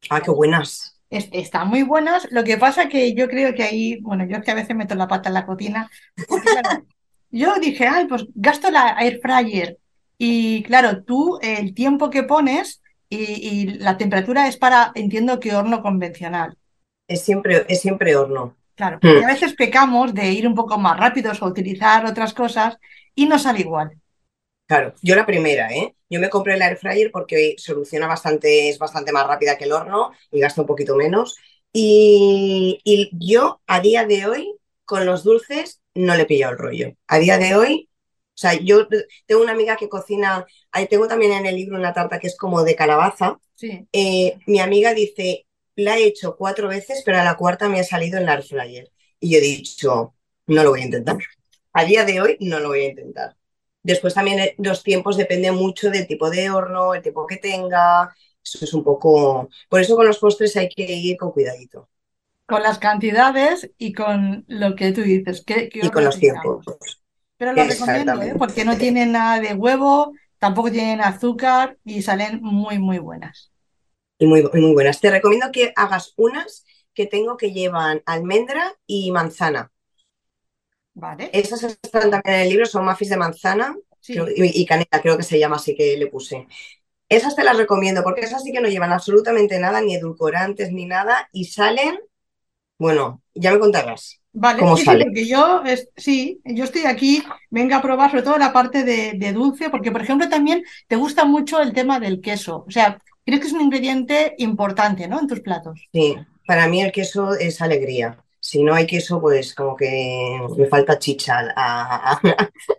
Ah, 0.10 0.22
qué 0.22 0.32
buenas. 0.32 1.00
Es- 1.10 1.30
están 1.32 1.68
muy 1.68 1.84
buenas. 1.84 2.28
Lo 2.32 2.44
que 2.44 2.58
pasa 2.58 2.88
que 2.90 3.14
yo 3.14 3.28
creo 3.28 3.54
que 3.54 3.64
ahí, 3.64 4.00
bueno, 4.02 4.26
yo 4.26 4.38
es 4.38 4.44
que 4.44 4.52
a 4.52 4.56
veces 4.56 4.76
meto 4.76 4.96
la 4.96 5.08
pata 5.08 5.30
en 5.30 5.34
la 5.36 5.46
cocina. 5.46 5.90
Porque, 6.28 6.50
claro, 6.50 6.70
yo 7.32 7.56
dije, 7.60 7.88
ay, 7.88 8.06
pues 8.08 8.26
gasto 8.36 8.72
la 8.72 8.96
air 9.00 9.20
fryer. 9.22 9.78
Y 10.18 10.64
claro, 10.64 11.04
tú 11.04 11.40
el 11.42 11.74
tiempo 11.74 12.10
que 12.10 12.24
pones 12.24 12.82
y, 13.10 13.18
y 13.18 13.66
la 13.80 13.98
temperatura 13.98 14.48
es 14.48 14.58
para, 14.58 14.92
entiendo 14.96 15.40
que 15.40 15.56
horno 15.56 15.82
convencional. 15.82 16.58
Es 17.08 17.24
siempre, 17.24 17.66
es 17.68 17.82
siempre 17.82 18.16
horno. 18.16 18.56
Claro, 18.76 18.98
Mm. 18.98 19.00
porque 19.02 19.26
a 19.26 19.28
veces 19.28 19.54
pecamos 19.54 20.14
de 20.14 20.32
ir 20.32 20.48
un 20.48 20.56
poco 20.56 20.78
más 20.78 20.98
rápidos 20.98 21.42
o 21.42 21.46
utilizar 21.48 22.06
otras 22.06 22.34
cosas 22.34 22.78
y 23.16 23.26
no 23.26 23.38
sale 23.38 23.60
igual. 23.62 23.92
Claro, 24.66 24.94
yo 25.02 25.16
la 25.16 25.26
primera, 25.26 25.70
¿eh? 25.74 25.96
Yo 26.12 26.20
me 26.20 26.30
compré 26.30 26.56
el 26.56 26.62
air 26.62 26.78
fryer 26.78 27.10
porque 27.10 27.56
soluciona 27.58 28.06
bastante, 28.06 28.68
es 28.70 28.78
bastante 28.78 29.14
más 29.14 29.26
rápida 29.26 29.58
que 29.58 29.64
el 29.64 29.72
horno 29.72 30.12
y 30.30 30.42
gasta 30.42 30.62
un 30.62 30.68
poquito 30.68 30.98
menos. 30.98 31.38
Y, 31.72 32.82
y 32.84 33.10
yo 33.14 33.62
a 33.66 33.80
día 33.80 34.06
de 34.06 34.26
hoy, 34.28 34.54
con 34.84 35.06
los 35.06 35.24
dulces, 35.24 35.82
no 35.96 36.16
le 36.16 36.24
he 36.24 36.26
pillado 36.26 36.52
el 36.52 36.60
rollo. 36.60 36.94
A 37.08 37.18
día 37.18 37.38
de 37.38 37.56
hoy, 37.56 37.90
o 38.36 38.38
sea, 38.38 38.56
yo 38.56 38.88
tengo 39.26 39.42
una 39.42 39.54
amiga 39.54 39.78
que 39.78 39.88
cocina, 39.88 40.46
ahí 40.72 40.88
tengo 40.88 41.08
también 41.08 41.32
en 41.32 41.46
el 41.46 41.56
libro 41.56 41.78
una 41.78 41.94
tarta 41.94 42.20
que 42.20 42.28
es 42.28 42.36
como 42.36 42.64
de 42.64 42.76
calabaza. 42.76 43.40
Sí. 43.56 43.88
Eh, 43.94 44.38
mi 44.48 44.60
amiga 44.60 44.94
dice, 44.94 45.46
la 45.76 45.98
he 45.98 46.06
hecho 46.08 46.36
cuatro 46.36 46.68
veces, 46.68 47.04
pero 47.06 47.20
a 47.20 47.24
la 47.24 47.38
cuarta 47.38 47.70
me 47.70 47.80
ha 47.80 47.84
salido 47.86 48.20
en 48.20 48.26
la 48.26 48.34
air 48.34 48.44
fryer. 48.44 48.92
Y 49.22 49.32
yo 49.32 49.38
he 49.38 49.42
dicho, 49.42 50.14
no 50.48 50.64
lo 50.64 50.72
voy 50.72 50.82
a 50.82 50.86
intentar. 50.86 51.18
A 51.72 51.86
día 51.86 52.04
de 52.04 52.20
hoy 52.20 52.38
no 52.42 52.60
lo 52.60 52.70
voy 52.70 52.82
a 52.82 52.90
intentar. 52.90 53.38
Después 53.84 54.14
también 54.14 54.40
eh, 54.40 54.56
los 54.58 54.84
tiempos 54.84 55.18
dependen 55.18 55.56
mucho 55.56 55.90
del 55.90 56.08
tipo 56.08 56.30
de 56.30 56.50
horno, 56.50 56.94
el 56.94 57.02
tiempo 57.02 57.26
que 57.26 57.38
tenga. 57.38 58.16
Eso 58.44 58.66
es 58.66 58.74
un 58.74 58.84
poco... 58.84 59.50
Por 59.70 59.82
eso 59.82 59.96
con 59.96 60.08
los 60.08 60.20
postres 60.20 60.56
hay 60.58 60.70
que 60.70 60.84
ir 60.84 61.18
con 61.18 61.32
cuidadito. 61.32 61.90
Con 62.46 62.64
las 62.64 62.80
cantidades 62.80 63.72
y 63.78 63.94
con 63.94 64.46
lo 64.48 64.76
que 64.76 64.92
tú 64.92 65.02
dices, 65.02 65.44
qué, 65.46 65.70
qué 65.70 65.80
Y 65.84 65.90
con 65.90 66.04
los 66.04 66.20
tiempos. 66.20 66.66
Pero 67.38 67.54
lo 67.54 67.64
recomiendo, 67.64 68.22
¿eh? 68.22 68.36
Porque 68.38 68.66
no 68.66 68.78
tienen 68.78 69.14
nada 69.14 69.40
de 69.40 69.56
huevo, 69.56 70.14
tampoco 70.38 70.72
tienen 70.72 71.02
azúcar 71.02 71.78
y 71.84 72.02
salen 72.02 72.40
muy, 72.42 72.78
muy 72.78 73.00
buenas. 73.00 73.52
Y 74.20 74.28
muy, 74.28 74.44
muy 74.54 74.74
buenas. 74.74 75.00
Te 75.00 75.10
recomiendo 75.10 75.52
que 75.52 75.74
hagas 75.76 76.14
unas 76.18 76.66
que 76.94 77.08
tengo 77.08 77.38
que 77.38 77.52
llevan 77.52 78.04
almendra 78.06 78.74
y 78.86 79.12
manzana. 79.12 79.71
¿Vale? 80.94 81.30
Esas 81.34 81.64
están 81.64 82.12
también 82.12 82.36
en 82.36 82.42
el 82.42 82.50
libro, 82.50 82.66
son 82.66 82.86
muffins 82.86 83.10
de 83.12 83.18
manzana 83.18 83.76
Sí. 84.00 84.14
creo- 84.14 84.28
y, 84.36 84.62
y 84.62 84.66
canela, 84.66 85.02
creo 85.02 85.18
que 85.18 85.24
se 85.24 85.40
llama 85.40 85.56
así 85.58 85.76
que 85.76 85.96
le 85.98 86.08
puse. 86.08 86.48
Esas 87.10 87.36
te 87.36 87.44
las 87.44 87.58
recomiendo 87.58 88.04
porque 88.04 88.22
esas 88.22 88.44
sí 88.44 88.52
que 88.52 88.62
no 88.62 88.70
llevan 88.70 88.92
absolutamente 88.94 89.60
nada, 89.60 89.82
ni 89.82 89.96
edulcorantes 89.96 90.72
ni 90.72 90.86
nada, 90.86 91.30
y 91.34 91.46
salen, 91.46 92.00
bueno, 92.80 93.22
ya 93.36 93.52
me 93.54 93.60
contarás 93.60 94.22
Vale, 94.34 94.60
cómo 94.62 94.78
sí, 94.78 94.84
sí, 94.84 94.86
sale. 94.86 95.06
porque 95.06 95.28
yo, 95.28 95.64
es- 95.66 95.90
sí, 95.98 96.42
yo 96.46 96.64
estoy 96.64 96.86
aquí, 96.86 97.24
venga 97.50 97.78
a 97.78 97.82
probar 97.82 98.10
sobre 98.12 98.24
todo 98.24 98.38
la 98.38 98.54
parte 98.54 98.84
de, 98.84 99.14
de 99.16 99.34
dulce, 99.34 99.70
porque 99.70 99.92
por 99.92 100.02
ejemplo 100.02 100.30
también 100.30 100.64
te 100.88 100.96
gusta 100.96 101.26
mucho 101.26 101.62
el 101.62 101.74
tema 101.74 102.00
del 102.00 102.22
queso. 102.22 102.64
O 102.68 102.72
sea, 102.72 102.98
crees 103.26 103.42
que 103.42 103.48
es 103.48 103.54
un 103.54 103.62
ingrediente 103.62 104.36
importante, 104.38 105.08
¿no? 105.10 105.20
En 105.20 105.28
tus 105.28 105.42
platos. 105.42 105.90
Sí, 105.94 106.16
para 106.46 106.68
mí 106.68 106.82
el 106.82 106.92
queso 106.92 107.34
es 107.36 107.62
alegría. 107.62 108.24
Si 108.52 108.64
no 108.64 108.74
hay 108.76 108.86
queso, 108.86 109.22
pues 109.22 109.56
como 109.56 109.76
que 109.78 110.40
me 110.58 110.68
falta 110.68 111.00
chicha 111.00 111.40
a, 111.56 112.12
a- 112.14 112.20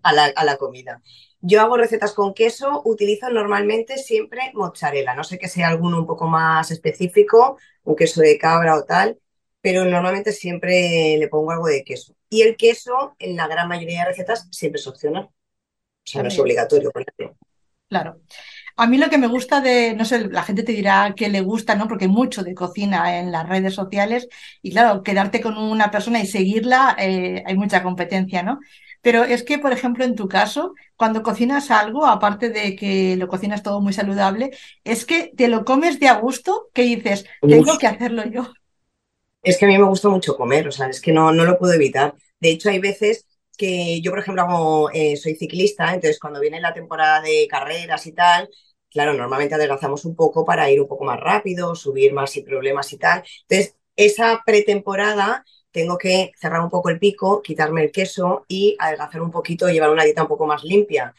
a 0.02 0.12
la, 0.12 0.26
a 0.36 0.44
la 0.44 0.56
comida. 0.58 1.00
Yo 1.40 1.60
hago 1.60 1.76
recetas 1.76 2.12
con 2.12 2.34
queso, 2.34 2.82
utilizo 2.84 3.30
normalmente 3.30 3.96
siempre 3.98 4.52
mozzarella, 4.54 5.14
no 5.14 5.24
sé 5.24 5.38
que 5.38 5.48
sea 5.48 5.68
alguno 5.68 5.98
un 5.98 6.06
poco 6.06 6.26
más 6.28 6.70
específico, 6.70 7.58
un 7.84 7.96
queso 7.96 8.20
de 8.20 8.38
cabra 8.38 8.76
o 8.76 8.84
tal, 8.84 9.18
pero 9.60 9.84
normalmente 9.84 10.32
siempre 10.32 11.16
le 11.18 11.28
pongo 11.28 11.50
algo 11.52 11.66
de 11.66 11.84
queso. 11.84 12.14
Y 12.28 12.42
el 12.42 12.56
queso, 12.56 13.16
en 13.18 13.36
la 13.36 13.48
gran 13.48 13.66
mayoría 13.68 14.00
de 14.00 14.10
recetas, 14.10 14.48
siempre 14.52 14.78
es 14.80 14.86
opcional, 14.86 15.24
o 15.24 15.32
sea, 16.04 16.22
no 16.22 16.28
es 16.28 16.38
obligatorio 16.38 16.90
ponerlo. 16.90 17.36
Claro. 17.88 18.20
A 18.76 18.86
mí 18.86 18.98
lo 18.98 19.10
que 19.10 19.18
me 19.18 19.26
gusta 19.26 19.60
de, 19.60 19.94
no 19.94 20.04
sé, 20.04 20.28
la 20.28 20.42
gente 20.42 20.62
te 20.62 20.72
dirá 20.72 21.14
que 21.16 21.28
le 21.28 21.40
gusta, 21.40 21.74
¿no? 21.74 21.88
Porque 21.88 22.06
hay 22.06 22.10
mucho 22.10 22.42
de 22.42 22.54
cocina 22.54 23.18
en 23.18 23.32
las 23.32 23.48
redes 23.48 23.74
sociales 23.74 24.28
y 24.62 24.70
claro, 24.72 25.02
quedarte 25.02 25.40
con 25.40 25.56
una 25.58 25.90
persona 25.90 26.20
y 26.20 26.26
seguirla, 26.26 26.96
eh, 26.98 27.42
hay 27.46 27.56
mucha 27.56 27.82
competencia, 27.82 28.42
¿no? 28.42 28.60
Pero 29.02 29.24
es 29.24 29.42
que, 29.42 29.58
por 29.58 29.72
ejemplo, 29.72 30.04
en 30.04 30.14
tu 30.14 30.28
caso, 30.28 30.74
cuando 30.96 31.22
cocinas 31.22 31.70
algo, 31.72 32.06
aparte 32.06 32.50
de 32.50 32.76
que 32.76 33.16
lo 33.16 33.26
cocinas 33.28 33.62
todo 33.62 33.80
muy 33.80 33.92
saludable, 33.92 34.50
es 34.84 35.04
que 35.04 35.32
te 35.36 35.48
lo 35.48 35.64
comes 35.64 35.98
de 35.98 36.08
a 36.08 36.14
gusto, 36.20 36.68
que 36.72 36.82
dices, 36.82 37.24
tengo 37.40 37.72
Uf. 37.72 37.78
que 37.78 37.88
hacerlo 37.88 38.24
yo. 38.26 38.52
Es 39.42 39.58
que 39.58 39.64
a 39.64 39.68
mí 39.68 39.76
me 39.76 39.84
gusta 39.84 40.08
mucho 40.08 40.36
comer, 40.36 40.68
o 40.68 40.72
sea, 40.72 40.86
es 40.88 41.00
que 41.00 41.12
no, 41.12 41.32
no 41.32 41.44
lo 41.44 41.58
puedo 41.58 41.72
evitar. 41.72 42.14
De 42.38 42.50
hecho, 42.50 42.70
hay 42.70 42.78
veces 42.78 43.26
yo, 44.02 44.10
por 44.10 44.20
ejemplo, 44.20 44.90
eh, 44.92 45.16
soy 45.16 45.34
ciclista, 45.36 45.94
entonces 45.94 46.18
cuando 46.20 46.40
viene 46.40 46.60
la 46.60 46.74
temporada 46.74 47.20
de 47.20 47.46
carreras 47.48 48.06
y 48.06 48.12
tal, 48.12 48.48
claro, 48.90 49.14
normalmente 49.14 49.54
adelgazamos 49.54 50.04
un 50.04 50.14
poco 50.16 50.44
para 50.44 50.70
ir 50.70 50.80
un 50.80 50.88
poco 50.88 51.04
más 51.04 51.20
rápido, 51.20 51.74
subir 51.74 52.12
más 52.12 52.30
sin 52.30 52.44
problemas 52.44 52.92
y 52.92 52.98
tal. 52.98 53.22
Entonces, 53.48 53.76
esa 53.96 54.42
pretemporada 54.44 55.44
tengo 55.70 55.98
que 55.98 56.32
cerrar 56.38 56.60
un 56.62 56.70
poco 56.70 56.90
el 56.90 56.98
pico, 56.98 57.42
quitarme 57.42 57.82
el 57.84 57.92
queso 57.92 58.44
y 58.48 58.76
adelgazar 58.78 59.22
un 59.22 59.30
poquito, 59.30 59.68
llevar 59.68 59.90
una 59.90 60.04
dieta 60.04 60.22
un 60.22 60.28
poco 60.28 60.46
más 60.46 60.64
limpia. 60.64 61.14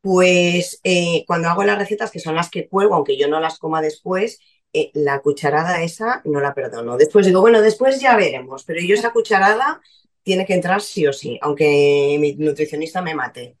Pues 0.00 0.80
eh, 0.84 1.24
cuando 1.26 1.48
hago 1.48 1.64
las 1.64 1.78
recetas, 1.78 2.10
que 2.10 2.18
son 2.20 2.34
las 2.36 2.50
que 2.50 2.68
cuelgo, 2.68 2.94
aunque 2.96 3.16
yo 3.16 3.28
no 3.28 3.40
las 3.40 3.58
coma 3.58 3.80
después, 3.82 4.40
eh, 4.72 4.90
la 4.94 5.20
cucharada 5.20 5.82
esa 5.82 6.22
no 6.24 6.40
la 6.40 6.54
perdono. 6.54 6.96
Después 6.96 7.26
digo, 7.26 7.40
bueno, 7.40 7.60
después 7.62 8.00
ya 8.00 8.16
veremos, 8.16 8.64
pero 8.64 8.80
yo 8.80 8.94
esa 8.94 9.12
cucharada 9.12 9.80
tiene 10.22 10.46
que 10.46 10.54
entrar 10.54 10.80
sí 10.80 11.06
o 11.06 11.12
sí, 11.12 11.38
aunque 11.42 12.16
mi 12.20 12.34
nutricionista 12.34 13.02
me 13.02 13.14
mate. 13.14 13.56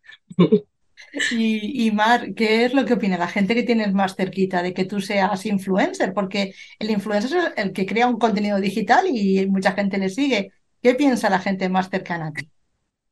Y, 1.30 1.86
y 1.86 1.90
Mar, 1.90 2.34
¿qué 2.34 2.64
es 2.64 2.72
lo 2.72 2.84
que 2.84 2.94
opina 2.94 3.18
la 3.18 3.28
gente 3.28 3.54
que 3.54 3.62
tienes 3.62 3.92
más 3.92 4.16
cerquita 4.16 4.62
de 4.62 4.72
que 4.72 4.84
tú 4.84 5.00
seas 5.00 5.44
influencer? 5.44 6.14
Porque 6.14 6.54
el 6.78 6.90
influencer 6.90 7.38
es 7.38 7.64
el 7.64 7.72
que 7.72 7.86
crea 7.86 8.06
un 8.06 8.18
contenido 8.18 8.60
digital 8.60 9.06
y 9.08 9.46
mucha 9.46 9.72
gente 9.72 9.98
le 9.98 10.08
sigue. 10.08 10.52
¿Qué 10.82 10.94
piensa 10.94 11.28
la 11.30 11.38
gente 11.38 11.68
más 11.68 11.90
cercana 11.90 12.28
a 12.28 12.32
ti? 12.32 12.48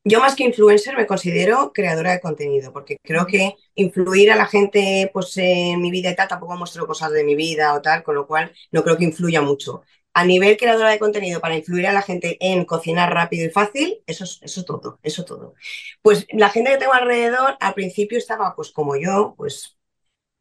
Yo 0.03 0.19
más 0.19 0.35
que 0.35 0.45
influencer 0.45 0.97
me 0.97 1.07
considero 1.07 1.73
creadora 1.75 2.13
de 2.13 2.21
contenido, 2.21 2.73
porque 2.73 2.97
creo 3.03 3.27
que 3.27 3.55
influir 3.75 4.33
a 4.33 4.37
la 4.37 4.47
gente 4.47 5.11
pues, 5.13 5.37
en 5.37 5.79
mi 5.81 5.91
vida 5.91 6.11
y 6.11 6.17
tal, 6.17 6.27
tampoco 6.27 6.57
muestro 6.57 6.87
cosas 6.87 7.13
de 7.13 7.23
mi 7.23 7.35
vida 7.35 7.75
o 7.75 7.83
tal, 7.83 8.03
con 8.03 8.15
lo 8.15 8.27
cual 8.27 8.51
no 8.73 8.83
creo 8.83 8.97
que 8.97 9.05
influya 9.05 9.43
mucho. 9.43 9.83
A 10.13 10.25
nivel 10.25 10.57
creadora 10.57 10.91
de 10.91 10.99
contenido, 10.99 11.41
para 11.41 11.57
influir 11.57 11.87
a 11.87 11.93
la 11.93 12.03
gente 12.03 12.37
en 12.41 12.65
cocinar 12.65 13.13
rápido 13.15 13.47
y 13.47 13.51
fácil, 13.51 14.03
eso 14.07 14.25
es 14.25 14.41
eso 14.43 14.65
todo, 14.65 14.99
eso 15.03 15.25
todo. 15.25 15.55
Pues 16.03 16.27
la 16.33 16.51
gente 16.51 16.73
que 16.73 16.79
tengo 16.79 16.95
alrededor, 16.95 17.57
al 17.61 17.75
principio 17.75 18.19
estaba 18.19 18.55
pues 18.57 18.71
como 18.73 18.97
yo, 18.97 19.35
pues 19.37 19.77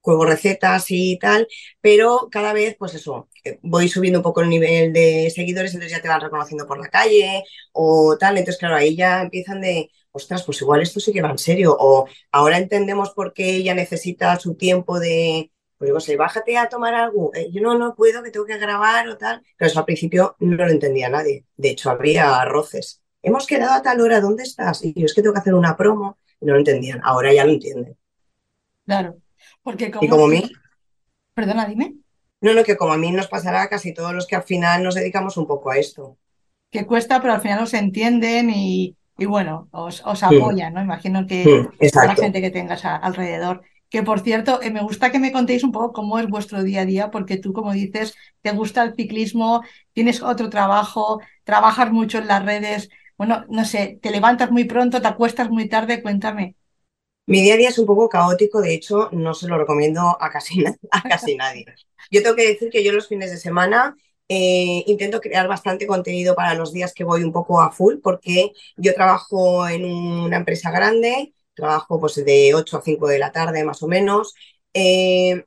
juego 0.01 0.25
recetas 0.25 0.85
y 0.89 1.17
tal, 1.19 1.47
pero 1.81 2.29
cada 2.31 2.53
vez, 2.53 2.75
pues 2.79 2.95
eso, 2.95 3.29
eh, 3.43 3.59
voy 3.61 3.89
subiendo 3.89 4.19
un 4.19 4.23
poco 4.23 4.41
el 4.41 4.49
nivel 4.49 4.93
de 4.93 5.29
seguidores, 5.33 5.73
entonces 5.73 5.95
ya 5.97 6.01
te 6.01 6.07
van 6.07 6.21
reconociendo 6.21 6.65
por 6.67 6.79
la 6.79 6.89
calle 6.89 7.43
o 7.73 8.17
tal, 8.17 8.37
entonces 8.37 8.59
claro, 8.59 8.75
ahí 8.75 8.95
ya 8.95 9.21
empiezan 9.21 9.61
de, 9.61 9.89
ostras, 10.11 10.43
pues 10.43 10.61
igual 10.61 10.81
esto 10.81 10.99
sí 10.99 11.11
que 11.13 11.21
va 11.21 11.31
en 11.31 11.37
serio, 11.37 11.75
o 11.79 12.07
ahora 12.31 12.57
entendemos 12.57 13.11
por 13.11 13.33
qué 13.33 13.55
ella 13.57 13.73
necesita 13.75 14.39
su 14.39 14.55
tiempo 14.55 14.99
de, 14.99 15.51
pues 15.79 15.89
yo 15.91 15.99
sé, 16.01 16.17
bájate 16.17 16.57
a 16.57 16.69
tomar 16.69 16.95
algo, 16.95 17.31
Eh, 17.35 17.49
yo 17.51 17.61
no, 17.63 17.77
no 17.79 17.95
puedo, 17.95 18.23
que 18.23 18.31
tengo 18.31 18.45
que 18.47 18.59
grabar 18.59 19.09
o 19.09 19.17
tal, 19.17 19.43
pero 19.57 19.69
eso 19.71 19.79
al 19.79 19.85
principio 19.85 20.35
no 20.39 20.57
lo 20.57 20.69
entendía 20.69 21.09
nadie, 21.09 21.45
de 21.57 21.71
hecho 21.71 21.89
habría 21.91 22.45
roces, 22.45 23.01
hemos 23.23 23.47
quedado 23.47 23.73
a 23.73 23.81
tal 23.83 24.01
hora, 24.01 24.21
¿dónde 24.21 24.43
estás? 24.43 24.83
Y 24.85 24.93
yo 24.99 25.05
es 25.07 25.15
que 25.15 25.23
tengo 25.23 25.33
que 25.35 25.41
hacer 25.41 25.55
una 25.55 25.77
promo, 25.77 26.19
y 26.41 26.45
no 26.47 26.53
lo 26.53 26.59
entendían, 26.59 27.01
ahora 27.03 27.33
ya 27.33 27.45
lo 27.45 27.51
entienden. 27.53 27.97
Claro, 28.85 29.21
porque 29.63 29.91
Y 29.99 30.07
como 30.09 30.23
como... 30.23 30.27
mí, 30.27 30.51
Perdona, 31.35 31.65
dime. 31.67 31.87
No, 32.45 32.53
no, 32.53 32.65
que 32.65 32.75
como 32.79 32.91
a 32.93 32.97
mí 32.97 33.09
nos 33.13 33.29
pasará 33.29 33.61
a 33.63 33.69
casi 33.69 33.93
todos 33.93 34.13
los 34.13 34.27
que 34.27 34.35
al 34.35 34.43
final 34.43 34.83
nos 34.83 34.95
dedicamos 34.95 35.37
un 35.37 35.47
poco 35.47 35.71
a 35.71 35.77
esto. 35.77 36.17
Que 36.71 36.85
cuesta, 36.85 37.19
pero 37.21 37.33
al 37.33 37.41
final 37.41 37.63
os 37.63 37.73
entienden 37.73 38.49
y, 38.51 38.95
y 39.17 39.25
bueno, 39.25 39.69
os, 39.71 40.03
os 40.05 40.23
apoyan, 40.23 40.73
¿no? 40.73 40.81
Imagino 40.81 41.25
que 41.27 41.41
Mm, 41.45 41.67
la 41.99 42.15
gente 42.15 42.41
que 42.41 42.51
tengas 42.51 42.85
a- 42.85 42.95
alrededor. 42.95 43.63
Que 43.89 44.03
por 44.03 44.19
cierto, 44.21 44.61
eh, 44.61 44.69
me 44.71 44.81
gusta 44.83 45.11
que 45.11 45.19
me 45.19 45.31
contéis 45.31 45.63
un 45.63 45.71
poco 45.71 45.93
cómo 45.93 46.19
es 46.19 46.27
vuestro 46.27 46.63
día 46.63 46.81
a 46.81 46.85
día, 46.85 47.11
porque 47.11 47.37
tú, 47.37 47.53
como 47.53 47.73
dices, 47.73 48.15
te 48.41 48.51
gusta 48.51 48.83
el 48.83 48.95
ciclismo, 48.95 49.63
tienes 49.93 50.21
otro 50.21 50.49
trabajo, 50.49 51.21
trabajas 51.43 51.91
mucho 51.91 52.19
en 52.19 52.27
las 52.27 52.45
redes. 52.45 52.89
Bueno, 53.17 53.45
no 53.49 53.65
sé, 53.65 53.99
te 54.01 54.11
levantas 54.11 54.51
muy 54.51 54.65
pronto, 54.65 55.01
te 55.01 55.07
acuestas 55.07 55.49
muy 55.49 55.67
tarde, 55.67 56.01
cuéntame. 56.03 56.55
Mi 57.25 57.41
día 57.41 57.53
a 57.53 57.57
día 57.57 57.69
es 57.69 57.77
un 57.77 57.85
poco 57.85 58.09
caótico, 58.09 58.59
de 58.61 58.73
hecho, 58.73 59.09
no 59.11 59.33
se 59.35 59.47
lo 59.47 59.57
recomiendo 59.57 60.17
a 60.19 60.31
casi, 60.31 60.63
a 60.91 61.01
casi 61.03 61.35
nadie. 61.35 61.65
Yo 62.11 62.23
tengo 62.23 62.35
que 62.35 62.47
decir 62.47 62.69
que 62.71 62.83
yo 62.83 62.91
los 62.91 63.07
fines 63.07 63.29
de 63.31 63.37
semana 63.37 63.95
eh, 64.27 64.83
intento 64.87 65.21
crear 65.21 65.47
bastante 65.47 65.85
contenido 65.87 66.35
para 66.35 66.55
los 66.55 66.73
días 66.73 66.93
que 66.93 67.03
voy 67.03 67.23
un 67.23 67.31
poco 67.31 67.61
a 67.61 67.71
full, 67.71 67.97
porque 68.01 68.51
yo 68.77 68.93
trabajo 68.93 69.67
en 69.67 69.85
una 69.85 70.37
empresa 70.37 70.71
grande, 70.71 71.33
trabajo 71.59 71.99
pues 71.99 72.15
de 72.23 72.53
8 72.55 72.77
a 72.77 72.81
5 72.81 73.07
de 73.07 73.19
la 73.19 73.31
tarde 73.31 73.63
más 73.63 73.83
o 73.83 73.87
menos. 73.87 74.33
Eh, 74.73 75.45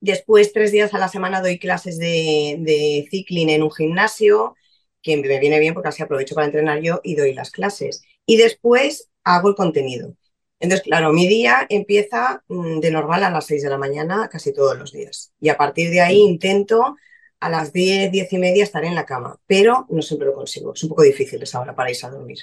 después, 0.00 0.52
tres 0.52 0.72
días 0.72 0.94
a 0.94 0.98
la 0.98 1.08
semana 1.08 1.40
doy 1.40 1.58
clases 1.58 1.98
de, 1.98 2.56
de 2.60 3.06
cycling 3.10 3.50
en 3.50 3.62
un 3.62 3.70
gimnasio, 3.72 4.54
que 5.02 5.16
me 5.16 5.38
viene 5.40 5.58
bien 5.60 5.74
porque 5.74 5.88
así 5.88 6.02
aprovecho 6.02 6.34
para 6.34 6.46
entrenar 6.46 6.80
yo 6.80 7.00
y 7.04 7.14
doy 7.16 7.32
las 7.34 7.50
clases. 7.50 8.02
Y 8.26 8.36
después 8.36 9.10
hago 9.24 9.48
el 9.50 9.54
contenido. 9.54 10.14
Entonces, 10.60 10.84
claro, 10.84 11.12
mi 11.12 11.26
día 11.26 11.66
empieza 11.70 12.42
mm, 12.48 12.80
de 12.80 12.90
normal 12.90 13.24
a 13.24 13.30
las 13.30 13.46
6 13.46 13.62
de 13.62 13.70
la 13.70 13.78
mañana 13.78 14.28
casi 14.30 14.52
todos 14.52 14.78
los 14.78 14.92
días. 14.92 15.32
Y 15.40 15.48
a 15.48 15.56
partir 15.56 15.90
de 15.90 16.00
ahí 16.02 16.18
intento 16.20 16.96
a 17.40 17.48
las 17.48 17.72
10, 17.72 18.12
10 18.12 18.32
y 18.34 18.38
media 18.38 18.64
estar 18.64 18.84
en 18.84 18.94
la 18.94 19.06
cama, 19.06 19.38
pero 19.46 19.86
no 19.88 20.02
siempre 20.02 20.26
lo 20.28 20.34
consigo. 20.34 20.74
Es 20.74 20.82
un 20.82 20.90
poco 20.90 21.02
difícil 21.02 21.42
esa 21.42 21.60
hora 21.60 21.74
para 21.74 21.90
irse 21.90 22.06
a 22.06 22.10
dormir. 22.10 22.38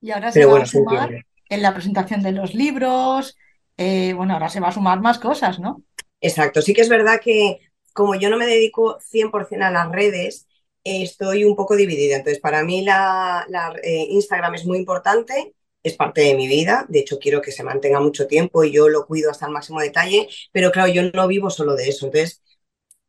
Y 0.00 0.10
ahora 0.10 0.32
se 0.32 0.40
Pero 0.40 0.48
va 0.48 0.60
a 0.62 0.64
bueno, 0.64 0.66
sumar. 0.66 1.24
En 1.50 1.62
la 1.62 1.74
presentación 1.74 2.22
de 2.22 2.32
los 2.32 2.54
libros, 2.54 3.36
eh, 3.76 4.12
bueno, 4.14 4.34
ahora 4.34 4.48
se 4.48 4.60
va 4.60 4.68
a 4.68 4.72
sumar 4.72 5.00
más 5.00 5.18
cosas, 5.18 5.58
¿no? 5.58 5.82
Exacto. 6.20 6.62
Sí 6.62 6.74
que 6.74 6.82
es 6.82 6.88
verdad 6.88 7.20
que 7.22 7.60
como 7.92 8.14
yo 8.14 8.30
no 8.30 8.36
me 8.38 8.46
dedico 8.46 8.98
100% 9.00 9.66
a 9.66 9.70
las 9.70 9.90
redes, 9.90 10.46
estoy 10.84 11.44
un 11.44 11.56
poco 11.56 11.76
dividida. 11.76 12.16
Entonces, 12.16 12.40
para 12.40 12.64
mí 12.64 12.82
la, 12.82 13.44
la, 13.48 13.74
eh, 13.82 14.06
Instagram 14.10 14.54
es 14.54 14.64
muy 14.64 14.78
importante, 14.78 15.54
es 15.82 15.94
parte 15.96 16.22
de 16.22 16.34
mi 16.34 16.46
vida. 16.48 16.86
De 16.88 17.00
hecho, 17.00 17.18
quiero 17.18 17.42
que 17.42 17.52
se 17.52 17.64
mantenga 17.64 18.00
mucho 18.00 18.26
tiempo 18.26 18.64
y 18.64 18.72
yo 18.72 18.88
lo 18.88 19.06
cuido 19.06 19.30
hasta 19.30 19.46
el 19.46 19.52
máximo 19.52 19.80
detalle. 19.80 20.28
Pero 20.52 20.70
claro, 20.72 20.92
yo 20.92 21.02
no 21.12 21.26
vivo 21.26 21.50
solo 21.50 21.74
de 21.74 21.88
eso. 21.88 22.06
Entonces, 22.06 22.42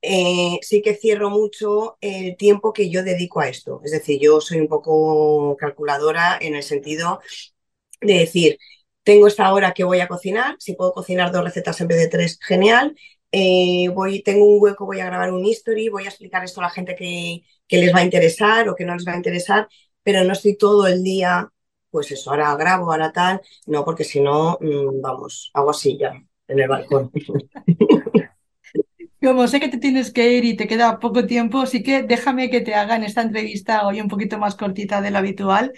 eh, 0.01 0.57
sí 0.61 0.81
que 0.81 0.95
cierro 0.95 1.29
mucho 1.29 1.97
el 2.01 2.35
tiempo 2.37 2.73
que 2.73 2.89
yo 2.89 3.03
dedico 3.03 3.39
a 3.39 3.49
esto. 3.49 3.81
Es 3.83 3.91
decir, 3.91 4.19
yo 4.19 4.41
soy 4.41 4.59
un 4.59 4.67
poco 4.67 5.55
calculadora 5.57 6.37
en 6.41 6.55
el 6.55 6.63
sentido 6.63 7.21
de 8.01 8.13
decir, 8.19 8.57
tengo 9.03 9.27
esta 9.27 9.51
hora 9.53 9.73
que 9.73 9.83
voy 9.83 9.99
a 9.99 10.07
cocinar, 10.07 10.55
si 10.59 10.73
puedo 10.73 10.93
cocinar 10.93 11.31
dos 11.31 11.43
recetas 11.43 11.79
en 11.81 11.87
vez 11.87 11.97
de 11.99 12.07
tres, 12.07 12.39
genial. 12.41 12.95
Eh, 13.31 13.87
voy, 13.93 14.21
tengo 14.23 14.45
un 14.45 14.61
hueco, 14.61 14.85
voy 14.85 14.99
a 14.99 15.05
grabar 15.05 15.31
un 15.31 15.45
history, 15.45 15.89
voy 15.89 16.03
a 16.05 16.09
explicar 16.09 16.43
esto 16.43 16.59
a 16.59 16.65
la 16.65 16.69
gente 16.69 16.95
que, 16.95 17.43
que 17.67 17.77
les 17.77 17.93
va 17.95 17.99
a 17.99 18.03
interesar 18.03 18.67
o 18.69 18.75
que 18.75 18.85
no 18.85 18.93
les 18.93 19.07
va 19.07 19.13
a 19.13 19.17
interesar, 19.17 19.69
pero 20.03 20.23
no 20.23 20.33
estoy 20.33 20.57
todo 20.57 20.87
el 20.87 21.03
día, 21.03 21.49
pues 21.89 22.11
eso, 22.11 22.31
ahora 22.31 22.55
grabo, 22.55 22.91
ahora 22.91 23.11
tal, 23.11 23.41
no, 23.67 23.85
porque 23.85 24.03
si 24.03 24.19
no, 24.19 24.57
mmm, 24.59 25.01
vamos, 25.01 25.49
hago 25.53 25.69
así 25.71 25.97
ya, 25.97 26.13
en 26.47 26.59
el 26.59 26.67
balcón. 26.67 27.11
Como 29.21 29.47
sé 29.47 29.59
que 29.59 29.67
te 29.67 29.77
tienes 29.77 30.11
que 30.11 30.33
ir 30.33 30.45
y 30.45 30.55
te 30.55 30.67
queda 30.67 30.97
poco 30.99 31.27
tiempo, 31.27 31.59
así 31.59 31.83
que 31.83 32.01
déjame 32.01 32.49
que 32.49 32.61
te 32.61 32.73
haga 32.73 32.95
en 32.95 33.03
esta 33.03 33.21
entrevista 33.21 33.85
hoy 33.85 34.01
un 34.01 34.07
poquito 34.07 34.39
más 34.39 34.55
cortita 34.55 34.99
de 34.99 35.11
lo 35.11 35.19
habitual. 35.19 35.73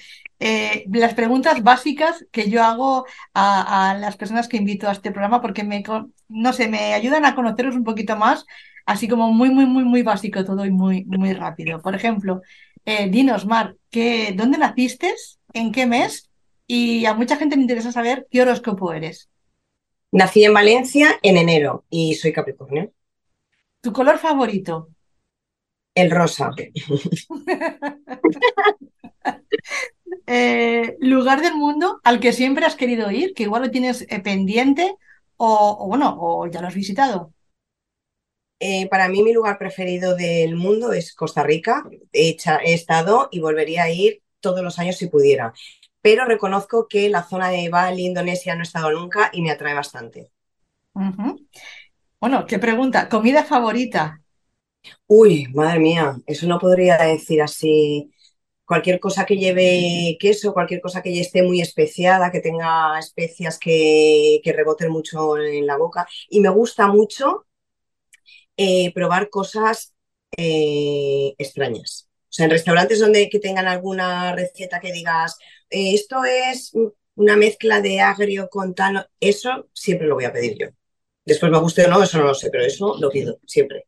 Eh, 0.45 0.84
las 0.91 1.13
preguntas 1.13 1.63
básicas 1.63 2.25
que 2.29 2.49
yo 2.49 2.62
hago 2.62 3.06
a, 3.34 3.91
a, 3.91 3.97
las 3.97 4.17
personas 4.17 4.49
que 4.49 4.58
invito 4.58 4.89
a 4.89 4.91
este 4.91 5.10
programa 5.10 5.39
porque 5.39 5.63
me, 5.63 5.82
no 6.27 6.51
sé, 6.51 6.67
me 6.67 6.93
ayudan 6.93 7.23
a 7.23 7.34
conoceros 7.34 7.75
un 7.75 7.86
poquito 7.86 8.17
más, 8.17 8.45
así 8.86 9.08
como 9.08 9.32
muy, 9.32 9.51
muy, 9.51 9.65
muy, 9.65 9.86
muy 9.86 10.03
básico 10.03 10.43
todo 10.43 10.65
y 10.65 10.69
muy, 10.69 11.06
muy 11.06 11.32
rápido. 11.32 11.82
Por 11.82 11.95
ejemplo, 11.95 12.41
eh, 12.84 13.08
dinos, 13.10 13.45
Mar, 13.45 13.77
¿qué, 13.89 14.34
¿dónde 14.36 14.58
naciste? 14.58 15.13
¿En 15.53 15.71
qué 15.71 15.86
mes? 15.86 16.29
Y 16.67 17.06
a 17.06 17.13
mucha 17.13 17.38
gente 17.38 17.56
le 17.56 17.62
interesa 17.62 17.93
saber 17.93 18.27
qué 18.29 18.41
horóscopo 18.41 18.91
eres. 18.91 19.29
Nací 20.12 20.43
en 20.43 20.53
Valencia 20.53 21.19
en 21.21 21.38
enero 21.38 21.86
y 21.89 22.15
soy 22.15 22.34
Capricornio. 22.34 22.91
¿Tu 23.79 23.93
color 23.93 24.17
favorito? 24.17 24.89
El 25.95 26.12
rosa. 26.12 26.51
eh, 30.27 30.97
lugar 30.99 31.41
del 31.41 31.55
mundo 31.55 31.99
al 32.03 32.19
que 32.19 32.33
siempre 32.33 32.65
has 32.65 32.75
querido 32.75 33.12
ir, 33.12 33.33
que 33.33 33.43
igual 33.43 33.63
lo 33.63 33.71
tienes 33.71 34.05
eh, 34.09 34.19
pendiente 34.21 34.95
o, 35.38 35.77
o, 35.79 35.88
bueno, 35.88 36.15
o 36.19 36.47
ya 36.47 36.62
lo 36.62 36.67
has 36.67 36.75
visitado. 36.75 37.33
Eh, 38.59 38.88
para 38.89 39.09
mí 39.09 39.21
mi 39.23 39.33
lugar 39.33 39.57
preferido 39.57 40.15
del 40.15 40.55
mundo 40.55 40.93
es 40.93 41.13
Costa 41.13 41.43
Rica. 41.43 41.83
He, 42.13 42.38
he 42.65 42.73
estado 42.73 43.27
y 43.31 43.39
volvería 43.39 43.83
a 43.83 43.89
ir 43.89 44.21
todos 44.39 44.62
los 44.63 44.79
años 44.79 44.97
si 44.97 45.07
pudiera. 45.07 45.53
Pero 46.01 46.25
reconozco 46.25 46.88
que 46.88 47.09
la 47.09 47.23
zona 47.23 47.49
de 47.49 47.69
Bali, 47.69 48.05
Indonesia, 48.05 48.55
no 48.55 48.62
he 48.62 48.63
estado 48.63 48.91
nunca 48.91 49.29
y 49.33 49.41
me 49.41 49.51
atrae 49.51 49.73
bastante. 49.73 50.31
Uh 50.95 51.01
-huh. 51.01 51.47
Bueno, 52.19 52.45
qué 52.47 52.59
pregunta. 52.59 53.09
¿Comida 53.09 53.43
favorita? 53.43 54.21
Uy, 55.07 55.47
madre 55.53 55.79
mía, 55.79 56.17
eso 56.25 56.47
no 56.47 56.59
podría 56.59 56.97
decir 56.97 57.41
así. 57.41 58.12
Cualquier 58.65 58.99
cosa 58.99 59.26
que 59.26 59.38
lleve 59.38 60.17
queso, 60.19 60.54
cualquier 60.54 60.82
cosa 60.82 61.02
que 61.02 61.19
esté 61.19 61.43
muy 61.43 61.62
especiada, 61.62 62.32
que 62.32 62.39
tenga 62.39 62.97
especias 62.97 63.60
que, 63.60 64.39
que 64.43 64.54
reboten 64.54 64.89
mucho 64.89 65.38
en 65.38 65.67
la 65.67 65.78
boca. 65.78 66.08
Y 66.30 66.39
me 66.39 66.49
gusta 66.49 66.88
mucho 66.88 67.45
eh, 68.58 68.93
probar 68.93 69.30
cosas 69.30 69.93
eh, 70.38 71.34
extrañas. 71.38 72.10
O 72.23 72.36
sea, 72.36 72.45
en 72.45 72.52
restaurantes 72.52 72.99
donde 72.99 73.30
que 73.30 73.39
tengan 73.39 73.67
alguna 73.67 74.36
receta 74.36 74.80
que 74.80 74.91
digas, 74.91 75.38
eh, 75.69 75.93
esto 75.93 76.23
es 76.23 76.71
una 77.15 77.36
mezcla 77.36 77.82
de 77.82 78.02
agrio 78.02 78.49
con 78.49 78.73
tal, 78.73 79.08
eso 79.19 79.69
siempre 79.73 80.08
lo 80.08 80.15
voy 80.15 80.26
a 80.26 80.34
pedir 80.34 80.58
yo. 80.58 80.67
Después 81.26 81.52
me 81.52 81.60
guste 81.60 81.86
o 81.86 81.89
no, 81.89 82.04
eso 82.04 82.17
no 82.17 82.26
lo 82.26 82.34
sé, 82.34 82.49
pero 82.49 82.65
eso 82.65 82.97
lo 82.99 83.10
pido 83.10 83.39
siempre. 83.45 83.86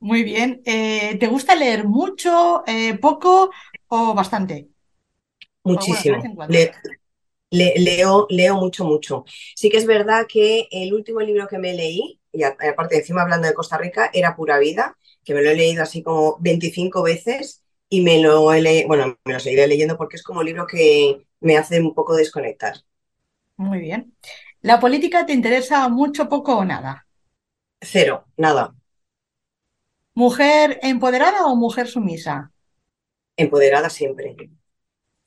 Muy 0.00 0.22
bien. 0.24 0.62
Eh, 0.64 1.16
¿Te 1.18 1.26
gusta 1.28 1.54
leer 1.54 1.84
mucho, 1.86 2.62
eh, 2.66 2.98
poco 2.98 3.50
o 3.88 4.14
bastante? 4.14 4.70
Muchísimo. 5.64 6.18
O 6.18 6.34
bueno, 6.34 6.36
Le, 6.46 6.72
le, 7.50 7.74
leo, 7.78 8.26
leo 8.30 8.56
mucho, 8.56 8.84
mucho. 8.84 9.24
Sí 9.56 9.70
que 9.70 9.78
es 9.78 9.86
verdad 9.86 10.26
que 10.28 10.68
el 10.70 10.94
último 10.94 11.20
libro 11.20 11.48
que 11.48 11.58
me 11.58 11.74
leí, 11.74 12.20
y 12.32 12.42
aparte 12.44 12.98
encima 12.98 13.22
hablando 13.22 13.48
de 13.48 13.54
Costa 13.54 13.78
Rica, 13.78 14.10
era 14.14 14.36
Pura 14.36 14.58
Vida, 14.58 14.98
que 15.24 15.34
me 15.34 15.42
lo 15.42 15.50
he 15.50 15.56
leído 15.56 15.82
así 15.82 16.02
como 16.02 16.38
25 16.40 17.02
veces 17.02 17.64
y 17.88 18.02
me 18.02 18.20
lo 18.22 18.52
he 18.52 18.62
leído, 18.62 18.88
bueno, 18.88 19.18
me 19.24 19.34
lo 19.34 19.40
seguiré 19.40 19.66
leyendo 19.68 19.96
porque 19.98 20.16
es 20.16 20.22
como 20.22 20.40
un 20.40 20.46
libro 20.46 20.66
que 20.66 21.26
me 21.40 21.56
hace 21.58 21.80
un 21.80 21.94
poco 21.94 22.16
desconectar. 22.16 22.76
Muy 23.56 23.78
bien. 23.80 24.16
¿La 24.62 24.80
política 24.80 25.24
te 25.26 25.32
interesa 25.32 25.88
mucho, 25.88 26.28
poco 26.28 26.56
o 26.58 26.64
nada? 26.64 27.06
Cero, 27.82 28.24
nada. 28.38 28.74
¿Mujer 30.20 30.78
empoderada 30.82 31.46
o 31.46 31.56
mujer 31.56 31.86
sumisa? 31.88 32.52
Empoderada 33.38 33.88
siempre. 33.88 34.36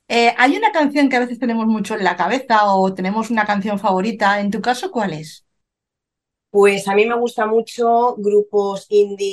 Eh, 0.07 0.31
hay 0.37 0.55
una 0.55 0.71
canción 0.71 1.09
que 1.09 1.15
a 1.15 1.21
veces 1.21 1.39
tenemos 1.39 1.65
mucho 1.65 1.95
en 1.95 2.03
la 2.03 2.15
cabeza 2.15 2.65
o 2.67 2.93
tenemos 2.93 3.31
una 3.31 3.43
canción 3.43 3.79
favorita. 3.79 4.39
¿En 4.39 4.51
tu 4.51 4.61
caso 4.61 4.91
cuál 4.91 5.13
es? 5.13 5.47
Pues 6.51 6.87
a 6.87 6.93
mí 6.93 7.07
me 7.07 7.17
gusta 7.17 7.47
mucho 7.47 8.13
grupos 8.17 8.85
indie 8.89 9.25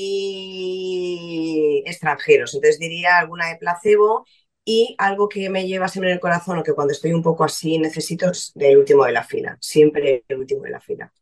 extranjeros. 1.85 2.55
Entonces 2.55 2.79
diría 2.79 3.19
alguna 3.19 3.49
de 3.49 3.57
placebo 3.57 4.25
y 4.65 4.95
algo 4.97 5.29
que 5.29 5.51
me 5.51 5.67
lleva 5.67 5.89
siempre 5.89 6.09
en 6.09 6.15
el 6.15 6.21
corazón 6.21 6.57
o 6.57 6.63
que 6.63 6.73
cuando 6.73 6.93
estoy 6.93 7.13
un 7.13 7.23
poco 7.23 7.45
así 7.45 7.79
necesito 7.79 8.31
es 8.31 8.53
del 8.55 8.79
último 8.79 9.05
de 9.05 9.13
la 9.13 9.25
fila. 9.25 9.59
Siempre 9.61 10.25
el 10.27 10.39
último 10.39 10.63
de 10.63 10.71
la 10.71 10.81
fila. 10.81 11.13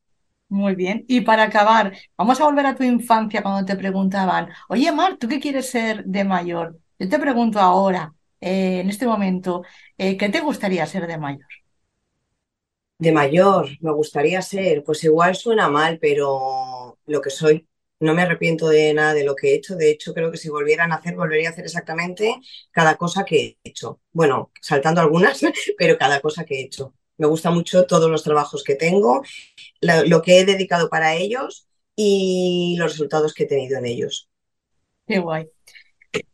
Muy 0.50 0.74
bien. 0.74 1.04
Y 1.08 1.20
para 1.22 1.42
acabar, 1.44 1.92
vamos 2.16 2.40
a 2.40 2.44
volver 2.44 2.64
a 2.66 2.74
tu 2.74 2.82
infancia 2.82 3.42
cuando 3.42 3.66
te 3.66 3.76
preguntaban, 3.76 4.48
oye 4.68 4.90
Mar, 4.92 5.16
¿tú 5.18 5.28
qué 5.28 5.40
quieres 5.40 5.70
ser 5.70 6.04
de 6.04 6.24
mayor? 6.24 6.78
Yo 6.98 7.08
te 7.08 7.18
pregunto 7.18 7.60
ahora, 7.60 8.14
eh, 8.40 8.80
en 8.80 8.88
este 8.88 9.06
momento, 9.06 9.62
eh, 9.98 10.16
¿qué 10.16 10.28
te 10.30 10.40
gustaría 10.40 10.86
ser 10.86 11.06
de 11.06 11.18
mayor? 11.18 11.46
De 12.98 13.12
mayor, 13.12 13.68
me 13.80 13.92
gustaría 13.92 14.42
ser, 14.42 14.82
pues 14.84 15.04
igual 15.04 15.36
suena 15.36 15.68
mal, 15.68 15.98
pero 16.00 16.98
lo 17.06 17.20
que 17.20 17.30
soy. 17.30 17.68
No 18.00 18.14
me 18.14 18.22
arrepiento 18.22 18.68
de 18.68 18.92
nada 18.94 19.14
de 19.14 19.24
lo 19.24 19.34
que 19.36 19.52
he 19.52 19.54
hecho. 19.56 19.76
De 19.76 19.90
hecho, 19.90 20.14
creo 20.14 20.30
que 20.30 20.36
si 20.38 20.48
volvieran 20.48 20.92
a 20.92 20.96
hacer, 20.96 21.14
volvería 21.16 21.48
a 21.48 21.52
hacer 21.52 21.64
exactamente 21.64 22.36
cada 22.72 22.96
cosa 22.96 23.24
que 23.24 23.58
he 23.64 23.68
hecho. 23.70 24.00
Bueno, 24.12 24.50
saltando 24.60 25.00
algunas, 25.00 25.40
pero 25.78 25.98
cada 25.98 26.20
cosa 26.20 26.44
que 26.44 26.56
he 26.60 26.62
hecho. 26.64 26.94
Me 27.18 27.26
gusta 27.26 27.50
mucho 27.50 27.86
todos 27.86 28.10
los 28.10 28.22
trabajos 28.24 28.64
que 28.64 28.74
tengo, 28.76 29.22
lo, 29.80 30.04
lo 30.06 30.22
que 30.22 30.40
he 30.40 30.44
dedicado 30.46 30.88
para 30.90 31.14
ellos 31.16 31.68
y 31.96 32.76
los 32.78 32.92
resultados 32.92 33.34
que 33.34 33.44
he 33.44 33.48
tenido 33.48 33.78
en 33.78 33.86
ellos. 33.86 34.28
Qué 35.06 35.18
guay. 35.18 35.48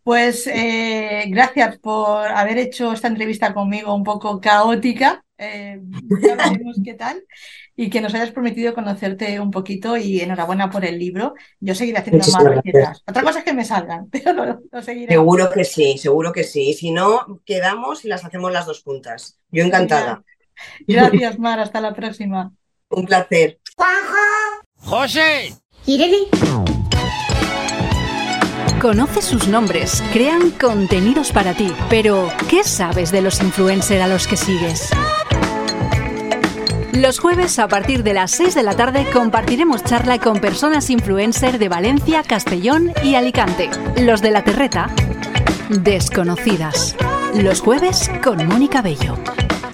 Pues 0.03 0.47
eh, 0.47 1.25
gracias 1.29 1.79
por 1.79 2.27
haber 2.29 2.59
hecho 2.59 2.93
esta 2.93 3.09
entrevista 3.09 3.55
conmigo 3.55 3.95
un 3.95 4.05
poco 4.05 4.41
caótica. 4.41 5.25
Eh, 5.39 5.81
ya 6.23 6.37
veremos 6.37 6.79
qué 6.85 6.95
tal. 6.95 7.25
Y 7.77 7.91
que 7.91 8.01
nos 8.01 8.15
hayas 8.15 8.31
prometido 8.33 8.75
conocerte 8.75 9.41
un 9.41 9.51
poquito 9.51 9.97
y 9.97 10.21
enhorabuena 10.21 10.71
por 10.71 10.85
el 10.85 10.99
libro. 10.99 11.35
Yo 11.61 11.75
seguiré 11.75 11.99
haciendo 11.99 12.19
Muchísimas 12.19 12.45
más 12.45 12.45
gracias. 12.45 12.65
recetas. 12.65 13.03
Otra 13.07 13.23
cosa 13.23 13.39
es 13.41 13.45
que 13.45 13.53
me 13.55 13.65
salgan, 13.65 14.09
pero 14.13 14.33
lo, 14.33 14.61
lo 14.71 14.83
seguiré. 14.83 15.15
Seguro 15.15 15.51
que 15.51 15.65
sí, 15.65 15.99
seguro 15.99 16.33
que 16.33 16.45
sí. 16.45 16.73
Si 16.75 16.91
no, 16.91 17.41
quedamos 17.45 18.05
y 18.05 18.09
las 18.09 18.25
hacemos 18.25 18.53
las 18.53 18.67
dos 18.67 18.83
juntas. 18.83 19.39
Yo 19.51 19.65
encantada. 19.65 20.25
Gracias, 20.87 21.39
Mar. 21.39 21.61
Hasta 21.61 21.81
la 21.81 21.95
próxima. 21.95 22.53
Un 22.91 23.07
placer. 23.07 23.59
¡José! 24.77 25.55
Conoce 28.81 29.23
sus 29.23 29.49
nombres, 29.49 30.03
crean 30.13 30.51
contenidos 30.51 31.33
para 31.33 31.55
ti, 31.55 31.73
pero 31.89 32.29
¿qué 32.51 32.63
sabes 32.65 33.11
de 33.11 33.23
los 33.23 33.41
influencers 33.41 34.03
a 34.03 34.07
los 34.07 34.27
que 34.27 34.37
sigues? 34.37 34.91
Los 36.93 37.19
jueves 37.19 37.59
a 37.59 37.67
partir 37.67 38.03
de 38.03 38.15
las 38.15 38.31
6 38.33 38.55
de 38.55 38.63
la 38.63 38.77
tarde 38.77 39.07
compartiremos 39.13 39.83
charla 39.85 40.19
con 40.19 40.39
personas 40.39 40.91
influencer 40.91 41.59
de 41.59 41.69
Valencia, 41.69 42.23
Castellón 42.23 42.93
y 43.03 43.15
Alicante. 43.17 43.69
Los 44.01 44.23
de 44.23 44.31
la 44.31 44.45
Terreta, 44.45 44.91
desconocidas. 45.71 46.95
Los 47.35 47.61
jueves 47.63 48.11
con 48.23 48.47
Mónica 48.47 48.81
Bello. 48.81 49.17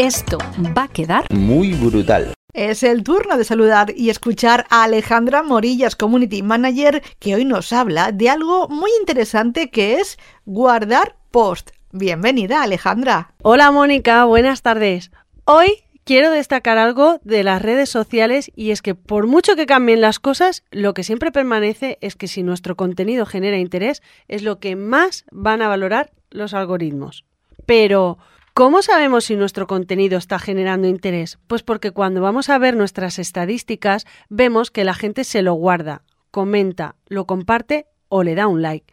Esto 0.01 0.39
va 0.75 0.85
a 0.85 0.89
quedar 0.89 1.27
Muy 1.31 1.75
brutal. 1.75 2.33
Es 2.55 2.83
el 2.85 3.05
turno 3.05 3.37
de 3.37 3.45
saludar 3.45 3.93
y 3.95 4.09
escuchar 4.09 4.65
a 4.71 4.85
Alejandra 4.85 5.43
Morillas, 5.43 5.95
Community 5.95 6.43
Manager, 6.43 7.03
que 7.19 7.35
hoy 7.35 7.45
nos 7.45 7.71
habla 7.75 8.11
de 8.11 8.31
algo 8.31 8.67
muy 8.71 8.91
interesante 8.99 9.69
que 9.69 9.97
es 9.97 10.19
guardar 10.47 11.17
post. 11.31 11.73
Bienvenida, 11.93 12.63
Alejandra. 12.63 13.35
Hola 13.43 13.71
Mónica, 13.73 14.25
buenas 14.25 14.63
tardes. 14.63 15.11
Hoy 15.45 15.85
quiero 16.05 16.31
destacar 16.31 16.79
algo 16.79 17.21
de 17.23 17.45
las 17.45 17.61
redes 17.61 17.91
sociales 17.91 18.51
y 18.57 18.71
es 18.71 18.81
que 18.81 18.95
por 18.95 19.27
mucho 19.27 19.55
que 19.55 19.67
cambien 19.67 20.01
las 20.01 20.19
cosas, 20.19 20.65
lo 20.71 20.95
que 20.95 21.05
siempre 21.05 21.31
permanece 21.31 21.99
es 22.01 22.17
que 22.17 22.27
si 22.27 22.43
nuestro 22.43 22.75
contenido 22.75 23.27
genera 23.27 23.59
interés 23.59 24.01
es 24.29 24.45
lo 24.45 24.61
que 24.61 24.77
más 24.77 25.27
van 25.31 25.61
a 25.61 25.69
valorar 25.69 26.11
los 26.31 26.55
algoritmos. 26.55 27.27
Pero, 27.67 28.17
¿cómo 28.55 28.83
sabemos 28.83 29.25
si 29.25 29.37
nuestro 29.37 29.67
contenido 29.67 30.19
está 30.19 30.39
generando 30.39 30.89
interés? 30.89 31.39
Pues 31.47 31.63
porque 31.63 31.91
cuando 31.91 32.21
vamos 32.21 32.49
a 32.49 32.59
ver 32.59 32.77
nuestras 32.77 33.19
estadísticas 33.19 34.07
vemos 34.29 34.71
que 34.71 34.85
la 34.85 34.95
gente 34.95 35.25
se 35.25 35.43
lo 35.43 35.55
guarda, 35.55 36.03
comenta, 36.31 36.97
lo 37.07 37.27
comparte 37.27 37.87
o 38.09 38.23
le 38.23 38.35
da 38.35 38.47
un 38.47 38.63
like. 38.63 38.93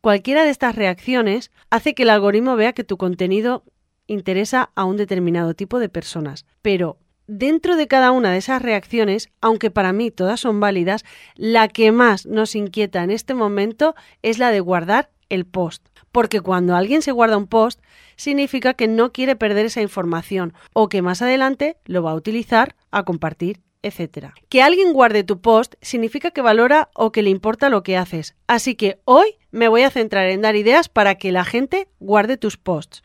Cualquiera 0.00 0.44
de 0.44 0.50
estas 0.50 0.76
reacciones 0.76 1.50
hace 1.70 1.94
que 1.94 2.04
el 2.04 2.10
algoritmo 2.10 2.56
vea 2.56 2.72
que 2.72 2.84
tu 2.84 2.96
contenido 2.96 3.64
interesa 4.06 4.70
a 4.74 4.84
un 4.84 4.96
determinado 4.96 5.54
tipo 5.54 5.78
de 5.78 5.88
personas. 5.88 6.46
Pero 6.62 6.98
dentro 7.26 7.76
de 7.76 7.88
cada 7.88 8.10
una 8.10 8.30
de 8.30 8.38
esas 8.38 8.62
reacciones, 8.62 9.28
aunque 9.40 9.70
para 9.70 9.92
mí 9.92 10.10
todas 10.10 10.40
son 10.40 10.60
válidas, 10.60 11.04
la 11.36 11.68
que 11.68 11.92
más 11.92 12.26
nos 12.26 12.54
inquieta 12.54 13.02
en 13.02 13.10
este 13.10 13.34
momento 13.34 13.94
es 14.22 14.38
la 14.38 14.50
de 14.50 14.60
guardar 14.60 15.10
el 15.28 15.46
post. 15.46 15.86
Porque 16.10 16.40
cuando 16.40 16.74
alguien 16.74 17.02
se 17.02 17.12
guarda 17.12 17.36
un 17.36 17.46
post, 17.46 17.80
significa 18.18 18.74
que 18.74 18.88
no 18.88 19.12
quiere 19.12 19.34
perder 19.34 19.64
esa 19.64 19.80
información 19.80 20.52
o 20.74 20.90
que 20.90 21.00
más 21.00 21.22
adelante 21.22 21.78
lo 21.86 22.02
va 22.02 22.10
a 22.10 22.16
utilizar 22.16 22.76
a 22.90 23.04
compartir 23.04 23.62
etc. 23.82 24.32
Que 24.48 24.62
alguien 24.62 24.92
guarde 24.92 25.24
tu 25.24 25.40
post 25.40 25.74
significa 25.80 26.30
que 26.30 26.42
valora 26.42 26.90
o 26.94 27.12
que 27.12 27.22
le 27.22 27.30
importa 27.30 27.68
lo 27.68 27.82
que 27.82 27.96
haces. 27.96 28.34
Así 28.46 28.74
que 28.74 29.00
hoy 29.04 29.36
me 29.50 29.68
voy 29.68 29.82
a 29.82 29.90
centrar 29.90 30.28
en 30.28 30.42
dar 30.42 30.56
ideas 30.56 30.88
para 30.88 31.14
que 31.14 31.32
la 31.32 31.44
gente 31.44 31.88
guarde 32.00 32.36
tus 32.36 32.56
posts. 32.56 33.02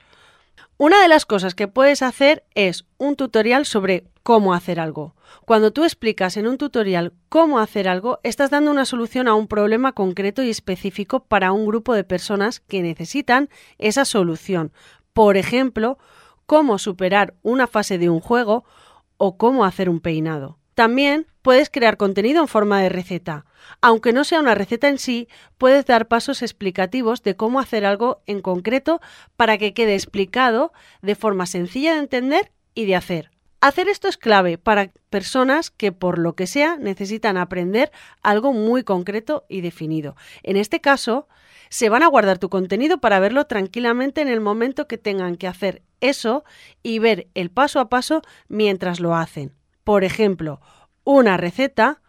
Una 0.77 1.01
de 1.01 1.07
las 1.07 1.25
cosas 1.25 1.55
que 1.55 1.67
puedes 1.67 2.01
hacer 2.01 2.43
es 2.55 2.85
un 2.97 3.15
tutorial 3.15 3.65
sobre 3.65 4.05
cómo 4.23 4.53
hacer 4.53 4.79
algo. 4.79 5.15
Cuando 5.45 5.71
tú 5.71 5.83
explicas 5.83 6.37
en 6.37 6.47
un 6.47 6.57
tutorial 6.57 7.13
cómo 7.29 7.59
hacer 7.59 7.87
algo, 7.87 8.19
estás 8.23 8.49
dando 8.49 8.71
una 8.71 8.85
solución 8.85 9.27
a 9.27 9.35
un 9.35 9.47
problema 9.47 9.93
concreto 9.93 10.41
y 10.43 10.49
específico 10.49 11.25
para 11.25 11.51
un 11.51 11.65
grupo 11.65 11.93
de 11.93 12.03
personas 12.03 12.59
que 12.59 12.81
necesitan 12.81 13.49
esa 13.77 14.05
solución. 14.05 14.71
Por 15.13 15.37
ejemplo, 15.37 15.97
cómo 16.45 16.77
superar 16.77 17.35
una 17.41 17.67
fase 17.67 17.97
de 17.97 18.09
un 18.09 18.19
juego 18.19 18.65
o 19.17 19.37
cómo 19.37 19.65
hacer 19.65 19.89
un 19.89 19.99
peinado. 19.99 20.57
También 20.75 21.27
puedes 21.43 21.69
crear 21.69 21.97
contenido 21.97 22.41
en 22.41 22.47
forma 22.47 22.81
de 22.81 22.89
receta. 22.89 23.45
Aunque 23.81 24.11
no 24.11 24.23
sea 24.23 24.39
una 24.39 24.55
receta 24.55 24.87
en 24.87 24.97
sí, 24.97 25.27
puedes 25.57 25.85
dar 25.85 26.07
pasos 26.07 26.41
explicativos 26.41 27.21
de 27.21 27.35
cómo 27.35 27.59
hacer 27.59 27.85
algo 27.85 28.21
en 28.25 28.41
concreto 28.41 28.99
para 29.35 29.57
que 29.57 29.73
quede 29.73 29.93
explicado 29.93 30.73
de 31.01 31.15
forma 31.15 31.45
sencilla 31.45 31.93
de 31.93 31.99
entender 31.99 32.51
y 32.73 32.85
de 32.85 32.95
hacer. 32.95 33.29
Hacer 33.61 33.87
esto 33.87 34.09
es 34.09 34.17
clave 34.17 34.57
para 34.57 34.91
personas 35.09 35.69
que 35.69 35.93
por 35.93 36.17
lo 36.17 36.35
que 36.35 36.47
sea 36.47 36.75
necesitan 36.77 37.37
aprender 37.37 37.91
algo 38.21 38.51
muy 38.51 38.83
concreto 38.83 39.45
y 39.47 39.61
definido. 39.61 40.17
En 40.41 40.57
este 40.57 40.81
caso, 40.81 41.29
se 41.73 41.89
van 41.89 42.03
a 42.03 42.07
guardar 42.07 42.37
tu 42.37 42.49
contenido 42.49 42.99
para 42.99 43.19
verlo 43.19 43.45
tranquilamente 43.45 44.21
en 44.21 44.27
el 44.27 44.41
momento 44.41 44.87
que 44.87 44.97
tengan 44.97 45.35
que 45.37 45.47
hacer 45.47 45.81
eso 46.01 46.43
y 46.83 46.99
ver 46.99 47.27
el 47.33 47.49
paso 47.49 47.79
a 47.79 47.89
paso 47.89 48.21
mientras 48.47 48.99
lo 48.99 49.15
hacen 49.15 49.55
por 49.83 50.03
ejemplo, 50.03 50.61
una 51.03 51.37
receta 51.37 52.01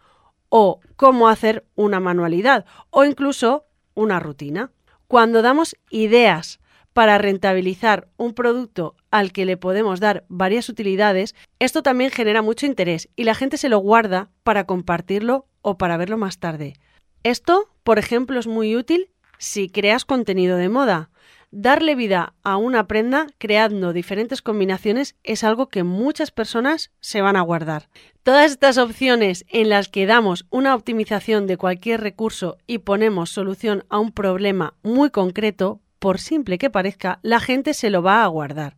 o 0.49 0.79
cómo 0.95 1.27
hacer 1.27 1.65
una 1.75 1.99
manualidad 1.99 2.65
o 2.89 3.03
incluso 3.03 3.65
una 3.93 4.19
rutina. 4.19 4.71
Cuando 5.07 5.41
damos 5.41 5.75
ideas 5.89 6.59
para 6.93 7.17
rentabilizar 7.17 8.07
un 8.17 8.33
producto 8.33 8.95
al 9.11 9.33
que 9.33 9.45
le 9.45 9.57
podemos 9.57 9.99
dar 9.99 10.23
varias 10.29 10.69
utilidades, 10.69 11.35
esto 11.59 11.83
también 11.83 12.09
genera 12.09 12.41
mucho 12.41 12.65
interés 12.65 13.09
y 13.15 13.25
la 13.25 13.35
gente 13.35 13.57
se 13.57 13.69
lo 13.69 13.79
guarda 13.79 14.29
para 14.43 14.65
compartirlo 14.65 15.47
o 15.61 15.77
para 15.77 15.97
verlo 15.97 16.17
más 16.17 16.39
tarde. 16.39 16.75
Esto, 17.23 17.69
por 17.83 17.99
ejemplo, 17.99 18.39
es 18.39 18.47
muy 18.47 18.75
útil 18.75 19.09
si 19.37 19.69
creas 19.69 20.05
contenido 20.05 20.57
de 20.57 20.69
moda. 20.69 21.09
Darle 21.57 21.95
vida 21.95 22.33
a 22.43 22.57
una 22.57 22.85
prenda 22.85 23.27
creando 23.37 23.93
diferentes 23.93 24.41
combinaciones 24.41 25.15
es 25.23 25.45
algo 25.45 25.69
que 25.69 25.83
muchas 25.83 26.29
personas 26.29 26.91
se 26.99 27.21
van 27.21 27.37
a 27.37 27.41
guardar. 27.41 27.87
Todas 28.23 28.51
estas 28.51 28.77
opciones 28.77 29.45
en 29.47 29.69
las 29.69 29.87
que 29.87 30.05
damos 30.05 30.45
una 30.49 30.75
optimización 30.75 31.47
de 31.47 31.55
cualquier 31.55 32.01
recurso 32.01 32.57
y 32.67 32.79
ponemos 32.79 33.29
solución 33.29 33.85
a 33.87 33.99
un 33.99 34.11
problema 34.11 34.73
muy 34.83 35.11
concreto, 35.11 35.79
por 35.99 36.19
simple 36.19 36.57
que 36.57 36.69
parezca, 36.69 37.19
la 37.21 37.39
gente 37.39 37.73
se 37.73 37.89
lo 37.89 38.03
va 38.03 38.25
a 38.25 38.27
guardar. 38.27 38.75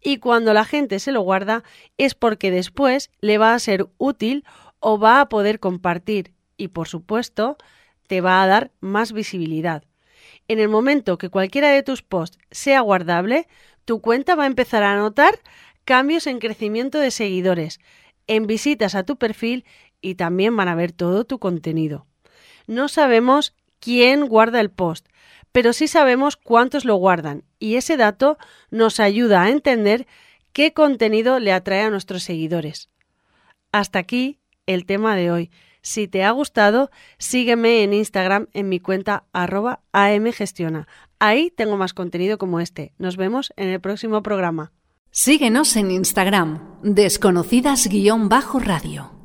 Y 0.00 0.18
cuando 0.18 0.54
la 0.54 0.64
gente 0.64 1.00
se 1.00 1.10
lo 1.10 1.22
guarda 1.22 1.64
es 1.98 2.14
porque 2.14 2.52
después 2.52 3.10
le 3.20 3.38
va 3.38 3.52
a 3.52 3.58
ser 3.58 3.88
útil 3.98 4.44
o 4.78 4.96
va 4.96 5.20
a 5.20 5.28
poder 5.28 5.58
compartir 5.58 6.34
y 6.56 6.68
por 6.68 6.86
supuesto 6.86 7.56
te 8.06 8.20
va 8.20 8.44
a 8.44 8.46
dar 8.46 8.70
más 8.80 9.12
visibilidad 9.12 9.82
en 10.48 10.58
el 10.58 10.68
momento 10.68 11.18
que 11.18 11.28
cualquiera 11.28 11.70
de 11.70 11.82
tus 11.82 12.02
posts 12.02 12.38
sea 12.50 12.80
guardable, 12.80 13.48
tu 13.84 14.00
cuenta 14.00 14.34
va 14.34 14.44
a 14.44 14.48
empezar 14.48 14.82
a 14.82 14.96
notar 14.96 15.38
cambios 15.84 16.26
en 16.26 16.38
crecimiento 16.38 16.98
de 16.98 17.10
seguidores, 17.10 17.80
en 18.26 18.46
visitas 18.46 18.94
a 18.94 19.04
tu 19.04 19.16
perfil 19.16 19.64
y 20.00 20.14
también 20.14 20.56
van 20.56 20.68
a 20.68 20.74
ver 20.74 20.92
todo 20.92 21.24
tu 21.24 21.38
contenido. 21.38 22.06
No 22.66 22.88
sabemos 22.88 23.54
quién 23.80 24.26
guarda 24.26 24.60
el 24.60 24.70
post, 24.70 25.06
pero 25.52 25.72
sí 25.72 25.88
sabemos 25.88 26.36
cuántos 26.36 26.84
lo 26.84 26.96
guardan 26.96 27.44
y 27.58 27.76
ese 27.76 27.96
dato 27.96 28.38
nos 28.70 29.00
ayuda 29.00 29.42
a 29.42 29.50
entender 29.50 30.06
qué 30.52 30.72
contenido 30.72 31.38
le 31.38 31.52
atrae 31.52 31.82
a 31.82 31.90
nuestros 31.90 32.22
seguidores. 32.22 32.88
Hasta 33.70 33.98
aquí 33.98 34.38
el 34.66 34.86
tema 34.86 35.16
de 35.16 35.30
hoy. 35.30 35.50
Si 35.82 36.08
te 36.08 36.24
ha 36.24 36.30
gustado, 36.30 36.90
sígueme 37.18 37.82
en 37.82 37.92
Instagram 37.92 38.46
en 38.52 38.68
mi 38.68 38.80
cuenta 38.80 39.24
arroba 39.32 39.80
amgestiona. 39.92 40.86
Ahí 41.18 41.50
tengo 41.50 41.76
más 41.76 41.92
contenido 41.92 42.38
como 42.38 42.60
este. 42.60 42.92
Nos 42.98 43.16
vemos 43.16 43.52
en 43.56 43.66
el 43.68 43.80
próximo 43.80 44.22
programa. 44.22 44.70
Síguenos 45.10 45.74
en 45.76 45.90
Instagram, 45.90 46.78
desconocidas-radio. 46.82 49.21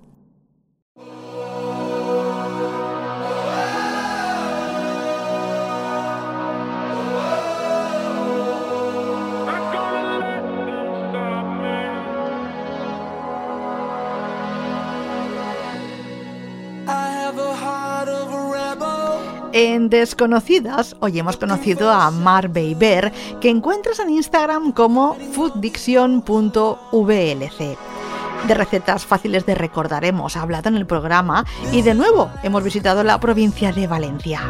En 19.60 19.90
Desconocidas, 19.90 20.96
hoy 21.00 21.18
hemos 21.18 21.36
conocido 21.36 21.90
a 21.90 22.12
Mar 22.12 22.48
Beiber, 22.48 23.12
que 23.42 23.50
encuentras 23.50 23.98
en 23.98 24.12
Instagram 24.12 24.72
como 24.72 25.16
fooddiction.vlc. 25.32 27.97
De 28.46 28.54
recetas 28.54 29.06
fáciles 29.06 29.46
de 29.46 29.56
recordar 29.56 30.06
hemos 30.06 30.38
hablado 30.38 30.70
en 30.70 30.76
el 30.76 30.86
programa 30.86 31.46
y 31.72 31.82
de 31.82 31.94
nuevo 31.94 32.30
hemos 32.44 32.64
visitado 32.64 33.04
la 33.04 33.20
provincia 33.20 33.72
de 33.72 33.88
Valencia. 33.88 34.42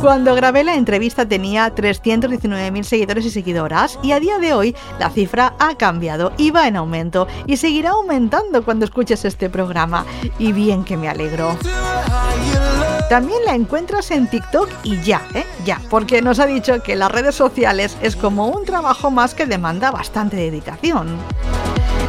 Cuando 0.00 0.34
grabé 0.34 0.64
la 0.64 0.74
entrevista 0.74 1.28
tenía 1.28 1.74
319.000 1.74 2.82
seguidores 2.82 3.26
y 3.26 3.30
seguidoras 3.30 3.98
y 4.02 4.12
a 4.12 4.20
día 4.20 4.38
de 4.38 4.54
hoy 4.54 4.74
la 4.98 5.10
cifra 5.10 5.54
ha 5.58 5.76
cambiado 5.76 6.32
y 6.38 6.50
va 6.50 6.66
en 6.66 6.76
aumento 6.76 7.28
y 7.46 7.56
seguirá 7.56 7.90
aumentando 7.90 8.64
cuando 8.64 8.84
escuches 8.84 9.24
este 9.24 9.50
programa. 9.50 10.04
Y 10.38 10.52
bien 10.52 10.84
que 10.84 10.96
me 10.96 11.08
alegro. 11.08 11.56
También 13.10 13.44
la 13.44 13.54
encuentras 13.54 14.10
en 14.12 14.28
TikTok 14.28 14.68
y 14.84 15.00
ya, 15.02 15.20
¿eh? 15.34 15.44
Ya, 15.64 15.80
porque 15.90 16.22
nos 16.22 16.38
ha 16.38 16.46
dicho 16.46 16.80
que 16.82 16.94
las 16.94 17.10
redes 17.10 17.34
sociales 17.34 17.96
es 18.02 18.14
como 18.14 18.46
un 18.46 18.64
trabajo 18.64 19.10
más 19.10 19.34
que 19.34 19.46
demanda 19.46 19.90
bastante 19.90 20.36
dedicación. 20.36 21.18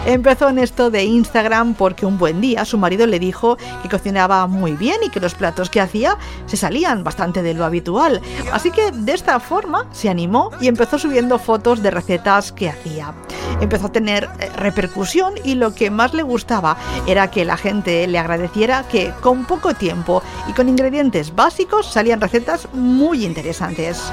Empezó 0.06 0.50
en 0.50 0.58
esto 0.58 0.90
de 0.90 1.04
Instagram 1.04 1.76
porque 1.76 2.08
un 2.08 2.18
buen 2.18 2.42
día 2.42 2.66
su 2.66 2.80
marido 2.80 3.06
le 3.06 3.20
dijo 3.20 3.58
que 3.84 3.90
cocinaba 3.90 4.48
muy 4.48 4.72
bien 4.72 4.98
y 5.06 5.10
que 5.10 5.20
los 5.20 5.36
platos 5.36 5.70
que 5.70 5.80
hacía 5.80 6.18
se 6.48 6.58
salían 6.58 7.04
bastante 7.04 7.44
de 7.44 7.54
lo 7.54 7.66
habitual. 7.66 8.20
Así 8.52 8.72
que 8.72 8.92
de 8.92 9.14
esta 9.14 9.40
forma 9.40 9.86
se 9.92 10.10
animó 10.10 10.50
y 10.60 10.68
empezó 10.68 10.98
subiendo 10.98 11.38
fotos 11.38 11.84
de 11.84 11.92
recetas 11.92 12.52
que 12.52 12.70
hacía. 12.70 13.14
Empezó 13.62 13.88
a 13.88 13.92
tener 13.92 14.28
eh, 14.40 14.50
repercusión 14.56 15.36
y 15.44 15.54
lo 15.54 15.76
que 15.76 15.92
más 15.92 16.16
le 16.16 16.24
gustaba 16.24 16.78
era 17.06 17.30
que 17.30 17.46
la 17.46 17.58
gente 17.58 18.08
le 18.08 18.18
agradeciera 18.18 18.88
que 18.88 19.14
con 19.22 19.46
poco 19.46 19.76
tiempo 19.76 20.24
y 20.48 20.54
con 20.54 20.68
ingredientes 20.68 21.36
básicos 21.36 21.86
salían 21.86 22.22
recetas 22.22 22.68
muy 22.74 23.24
interesantes. 23.24 24.12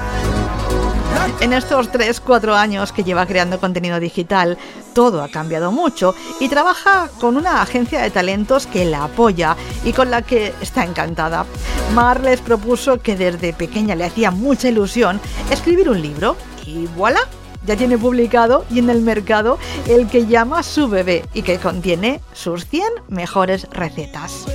En 1.41 1.53
estos 1.53 1.93
3-4 1.93 2.55
años 2.55 2.93
que 2.93 3.05
lleva 3.05 3.27
creando 3.27 3.61
contenido 3.61 4.01
digital, 4.01 4.59
todo 4.93 5.23
ha 5.23 5.29
cambiado 5.29 5.71
mucho 5.71 6.15
y 6.41 6.49
trabaja 6.49 7.09
con 7.21 7.37
una 7.37 7.63
agencia 7.63 8.01
de 8.01 8.11
talentos 8.11 8.67
que 8.67 8.85
la 8.85 9.05
apoya 9.05 9.57
y 9.85 9.93
con 9.93 10.11
la 10.11 10.23
que 10.23 10.53
está 10.61 10.85
encantada. 10.85 11.47
Mar 11.95 12.21
les 12.21 12.41
propuso 12.41 13.01
que 13.01 13.17
desde 13.17 13.53
pequeña 13.53 13.95
le 13.95 14.05
hacía 14.05 14.31
mucha 14.31 14.69
ilusión 14.69 15.21
escribir 15.51 15.89
un 15.89 16.03
libro 16.03 16.37
y 16.67 16.87
voilà, 16.97 17.21
ya 17.69 17.77
tiene 17.77 17.99
publicado 17.99 18.65
y 18.71 18.79
en 18.79 18.89
el 18.89 19.03
mercado 19.03 19.59
el 19.87 20.09
que 20.09 20.27
llama 20.27 20.63
Su 20.63 20.89
bebé 20.89 21.27
y 21.35 21.43
que 21.43 21.59
contiene 21.59 22.23
sus 22.33 22.65
100 22.67 22.83
mejores 23.11 23.69
recetas. 23.71 24.47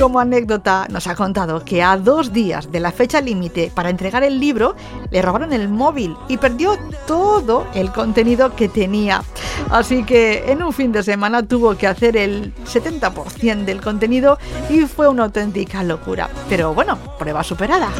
Como 0.00 0.18
anécdota 0.18 0.88
nos 0.90 1.06
ha 1.06 1.14
contado 1.14 1.64
que 1.64 1.84
a 1.84 1.96
dos 1.96 2.32
días 2.32 2.72
de 2.72 2.80
la 2.80 2.90
fecha 2.90 3.20
límite 3.20 3.70
para 3.72 3.90
entregar 3.90 4.24
el 4.24 4.40
libro 4.40 4.74
le 5.12 5.22
robaron 5.22 5.52
el 5.52 5.68
móvil 5.68 6.16
y 6.26 6.36
perdió 6.36 6.76
todo 7.06 7.68
el 7.74 7.92
contenido 7.92 8.56
que 8.56 8.68
tenía. 8.68 9.22
Así 9.70 10.02
que 10.02 10.50
en 10.50 10.64
un 10.64 10.72
fin 10.72 10.90
de 10.90 11.04
semana 11.04 11.44
tuvo 11.44 11.76
que 11.76 11.86
hacer 11.86 12.16
el 12.16 12.52
70% 12.64 13.64
del 13.64 13.80
contenido 13.80 14.36
y 14.68 14.80
fue 14.80 15.06
una 15.06 15.24
auténtica 15.24 15.84
locura. 15.84 16.28
Pero 16.48 16.74
bueno, 16.74 16.98
prueba 17.18 17.44
superada. 17.44 17.90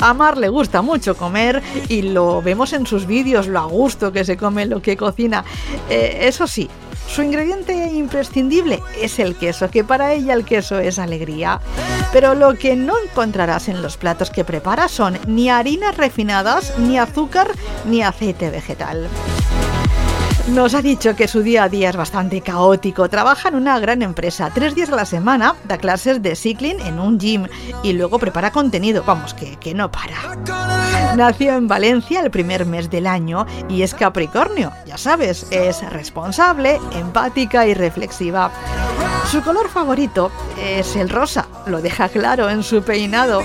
A 0.00 0.14
Mar 0.14 0.38
le 0.38 0.48
gusta 0.48 0.80
mucho 0.82 1.16
comer 1.16 1.62
y 1.88 2.02
lo 2.02 2.40
vemos 2.40 2.72
en 2.72 2.86
sus 2.86 3.06
vídeos, 3.06 3.46
lo 3.46 3.60
a 3.60 3.66
gusto 3.66 4.12
que 4.12 4.24
se 4.24 4.36
come 4.36 4.64
lo 4.66 4.80
que 4.80 4.96
cocina. 4.96 5.44
Eh, 5.90 6.20
eso 6.22 6.46
sí, 6.46 6.70
su 7.06 7.22
ingrediente 7.22 7.74
imprescindible 7.92 8.80
es 9.00 9.18
el 9.18 9.36
queso, 9.36 9.68
que 9.68 9.84
para 9.84 10.12
ella 10.12 10.32
el 10.32 10.44
queso 10.44 10.78
es 10.78 10.98
alegría. 10.98 11.60
Pero 12.12 12.34
lo 12.34 12.54
que 12.54 12.76
no 12.76 12.94
encontrarás 12.98 13.68
en 13.68 13.82
los 13.82 13.96
platos 13.96 14.30
que 14.30 14.44
prepara 14.44 14.88
son 14.88 15.18
ni 15.26 15.50
harinas 15.50 15.96
refinadas, 15.96 16.78
ni 16.78 16.98
azúcar, 16.98 17.48
ni 17.84 18.02
aceite 18.02 18.50
vegetal. 18.50 19.08
Nos 20.48 20.74
ha 20.74 20.82
dicho 20.82 21.14
que 21.14 21.28
su 21.28 21.42
día 21.42 21.64
a 21.64 21.68
día 21.68 21.90
es 21.90 21.96
bastante 21.96 22.40
caótico. 22.40 23.08
Trabaja 23.08 23.48
en 23.48 23.54
una 23.54 23.78
gran 23.78 24.02
empresa. 24.02 24.50
Tres 24.52 24.74
días 24.74 24.90
a 24.90 24.96
la 24.96 25.04
semana 25.04 25.54
da 25.64 25.78
clases 25.78 26.22
de 26.22 26.34
cycling 26.34 26.80
en 26.80 26.98
un 26.98 27.18
gym 27.20 27.46
y 27.84 27.92
luego 27.92 28.18
prepara 28.18 28.50
contenido. 28.50 29.04
Vamos, 29.06 29.32
que, 29.34 29.56
que 29.56 29.74
no 29.74 29.90
para. 29.90 30.36
Nació 31.16 31.54
en 31.54 31.68
Valencia 31.68 32.20
el 32.20 32.30
primer 32.30 32.66
mes 32.66 32.90
del 32.90 33.06
año 33.06 33.46
y 33.68 33.82
es 33.82 33.94
Capricornio. 33.94 34.72
Ya 34.86 34.98
sabes, 34.98 35.46
es 35.50 35.88
responsable, 35.90 36.80
empática 36.94 37.66
y 37.66 37.74
reflexiva. 37.74 38.50
Su 39.30 39.42
color 39.42 39.68
favorito 39.68 40.32
es 40.60 40.96
el 40.96 41.08
rosa. 41.08 41.46
Lo 41.66 41.80
deja 41.80 42.08
claro 42.08 42.50
en 42.50 42.64
su 42.64 42.82
peinado. 42.82 43.42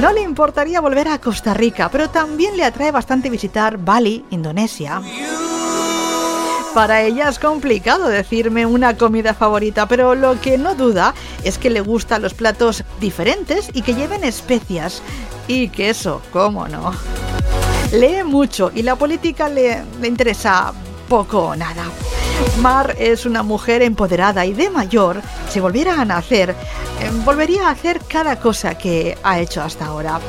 No 0.00 0.12
le 0.12 0.22
importaría 0.22 0.80
volver 0.80 1.08
a 1.08 1.20
Costa 1.20 1.54
Rica, 1.54 1.88
pero 1.90 2.10
también 2.10 2.56
le 2.56 2.64
atrae 2.64 2.90
bastante 2.90 3.30
visitar 3.30 3.78
Bali, 3.78 4.24
Indonesia. 4.30 5.00
Para 6.74 7.02
ella 7.02 7.28
es 7.28 7.40
complicado 7.40 8.08
decirme 8.08 8.64
una 8.64 8.96
comida 8.96 9.34
favorita, 9.34 9.86
pero 9.86 10.14
lo 10.14 10.40
que 10.40 10.56
no 10.56 10.76
duda 10.76 11.14
es 11.42 11.58
que 11.58 11.68
le 11.68 11.80
gustan 11.80 12.22
los 12.22 12.32
platos 12.32 12.84
diferentes 13.00 13.70
y 13.74 13.82
que 13.82 13.94
lleven 13.94 14.22
especias. 14.22 15.02
Y 15.48 15.68
queso, 15.68 16.22
cómo 16.32 16.68
no. 16.68 16.92
Lee 17.92 18.22
mucho 18.24 18.70
y 18.72 18.82
la 18.82 18.94
política 18.94 19.48
le, 19.48 19.82
le 20.00 20.06
interesa 20.06 20.72
poco 21.10 21.40
o 21.40 21.56
nada. 21.56 21.86
Mar 22.62 22.94
es 22.98 23.26
una 23.26 23.42
mujer 23.42 23.82
empoderada 23.82 24.46
y 24.46 24.52
de 24.52 24.70
mayor, 24.70 25.20
si 25.48 25.58
volviera 25.58 26.00
a 26.00 26.04
nacer, 26.04 26.50
eh, 26.50 27.10
volvería 27.24 27.66
a 27.66 27.72
hacer 27.72 28.00
cada 28.08 28.38
cosa 28.38 28.78
que 28.78 29.18
ha 29.24 29.40
hecho 29.40 29.60
hasta 29.60 29.86
ahora. 29.86 30.20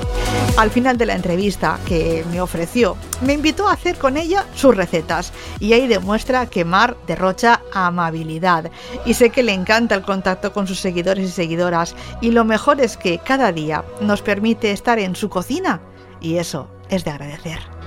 Al 0.58 0.72
final 0.72 0.98
de 0.98 1.06
la 1.06 1.14
entrevista 1.14 1.80
que 1.86 2.26
me 2.32 2.42
ofreció, 2.42 2.98
me 3.22 3.34
invitó 3.34 3.68
a 3.68 3.74
hacer 3.74 3.98
con 4.00 4.18
ella 4.18 4.46
sus 4.56 4.76
recetas 4.76 5.32
y 5.60 5.74
ahí 5.74 5.88
demuestra 5.88 6.48
que 6.48 6.66
Mar 6.66 6.98
derrocha 7.06 7.62
amabilidad 7.74 8.72
y 9.06 9.14
sé 9.14 9.30
que 9.30 9.44
le 9.44 9.54
encanta 9.54 9.94
el 9.94 10.02
contacto 10.02 10.52
con 10.52 10.66
sus 10.66 10.80
seguidores 10.80 11.30
y 11.30 11.32
seguidoras 11.32 11.96
y 12.22 12.32
lo 12.32 12.44
mejor 12.44 12.82
es 12.82 12.98
que 12.98 13.20
cada 13.20 13.52
día 13.52 13.86
nos 14.02 14.24
permite 14.24 14.72
estar 14.72 14.98
en 14.98 15.16
su 15.16 15.30
cocina 15.30 15.80
y 16.20 16.38
eso 16.38 16.68
es 16.90 17.06
de 17.06 17.12
agradecer. 17.12 17.81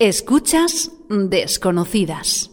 Escuchas 0.00 0.92
desconocidas. 1.08 2.52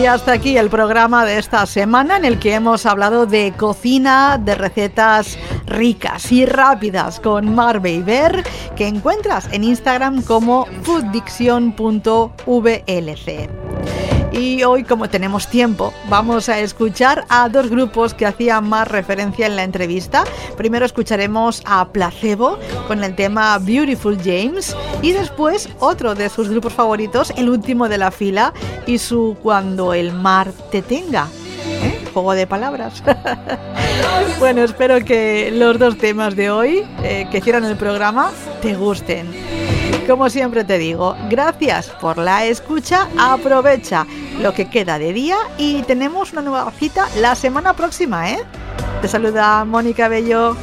Y 0.00 0.06
hasta 0.06 0.32
aquí 0.32 0.56
el 0.56 0.70
programa 0.70 1.24
de 1.24 1.38
esta 1.38 1.66
semana 1.66 2.16
en 2.16 2.24
el 2.24 2.38
que 2.38 2.54
hemos 2.54 2.86
hablado 2.86 3.26
de 3.26 3.52
cocina, 3.56 4.38
de 4.38 4.54
recetas 4.54 5.36
ricas 5.66 6.32
y 6.32 6.46
rápidas 6.46 7.20
con 7.20 7.54
Mar 7.54 7.80
Beiber, 7.80 8.42
que 8.76 8.86
encuentras 8.86 9.48
en 9.52 9.64
Instagram 9.64 10.22
como 10.22 10.66
fooddiction.vlc. 10.82 13.72
Y 14.32 14.64
hoy, 14.64 14.84
como 14.84 15.10
tenemos 15.10 15.46
tiempo, 15.46 15.92
vamos 16.08 16.48
a 16.48 16.58
escuchar 16.58 17.26
a 17.28 17.50
dos 17.50 17.68
grupos 17.68 18.14
que 18.14 18.24
hacían 18.24 18.66
más 18.66 18.88
referencia 18.88 19.46
en 19.46 19.56
la 19.56 19.62
entrevista. 19.62 20.24
Primero 20.56 20.86
escucharemos 20.86 21.62
a 21.66 21.86
Placebo 21.88 22.58
con 22.88 23.04
el 23.04 23.14
tema 23.14 23.58
Beautiful 23.58 24.16
James 24.16 24.74
y 25.02 25.12
después 25.12 25.68
otro 25.80 26.14
de 26.14 26.30
sus 26.30 26.48
grupos 26.48 26.72
favoritos, 26.72 27.30
el 27.36 27.50
último 27.50 27.90
de 27.90 27.98
la 27.98 28.10
fila, 28.10 28.54
y 28.86 28.98
su 28.98 29.36
Cuando 29.42 29.92
el 29.92 30.12
mar 30.12 30.50
te 30.70 30.80
tenga. 30.80 31.28
¿Eh? 31.66 32.02
Juego 32.14 32.32
de 32.32 32.46
palabras. 32.46 33.02
bueno, 34.38 34.62
espero 34.62 35.04
que 35.04 35.50
los 35.52 35.78
dos 35.78 35.96
temas 35.98 36.36
de 36.36 36.50
hoy 36.50 36.84
eh, 37.02 37.26
que 37.30 37.38
hicieron 37.38 37.64
el 37.64 37.76
programa 37.76 38.30
te 38.60 38.74
gusten. 38.74 39.30
Como 40.06 40.28
siempre 40.30 40.64
te 40.64 40.78
digo, 40.78 41.16
gracias 41.30 41.88
por 42.00 42.18
la 42.18 42.44
escucha, 42.44 43.08
aprovecha 43.18 44.06
lo 44.40 44.52
que 44.52 44.68
queda 44.68 44.98
de 44.98 45.12
día 45.12 45.36
y 45.58 45.82
tenemos 45.82 46.32
una 46.32 46.42
nueva 46.42 46.70
cita 46.72 47.08
la 47.18 47.34
semana 47.34 47.74
próxima, 47.74 48.30
¿eh? 48.30 48.40
Te 49.00 49.08
saluda 49.08 49.64
Mónica 49.64 50.08
Bello. 50.08 50.56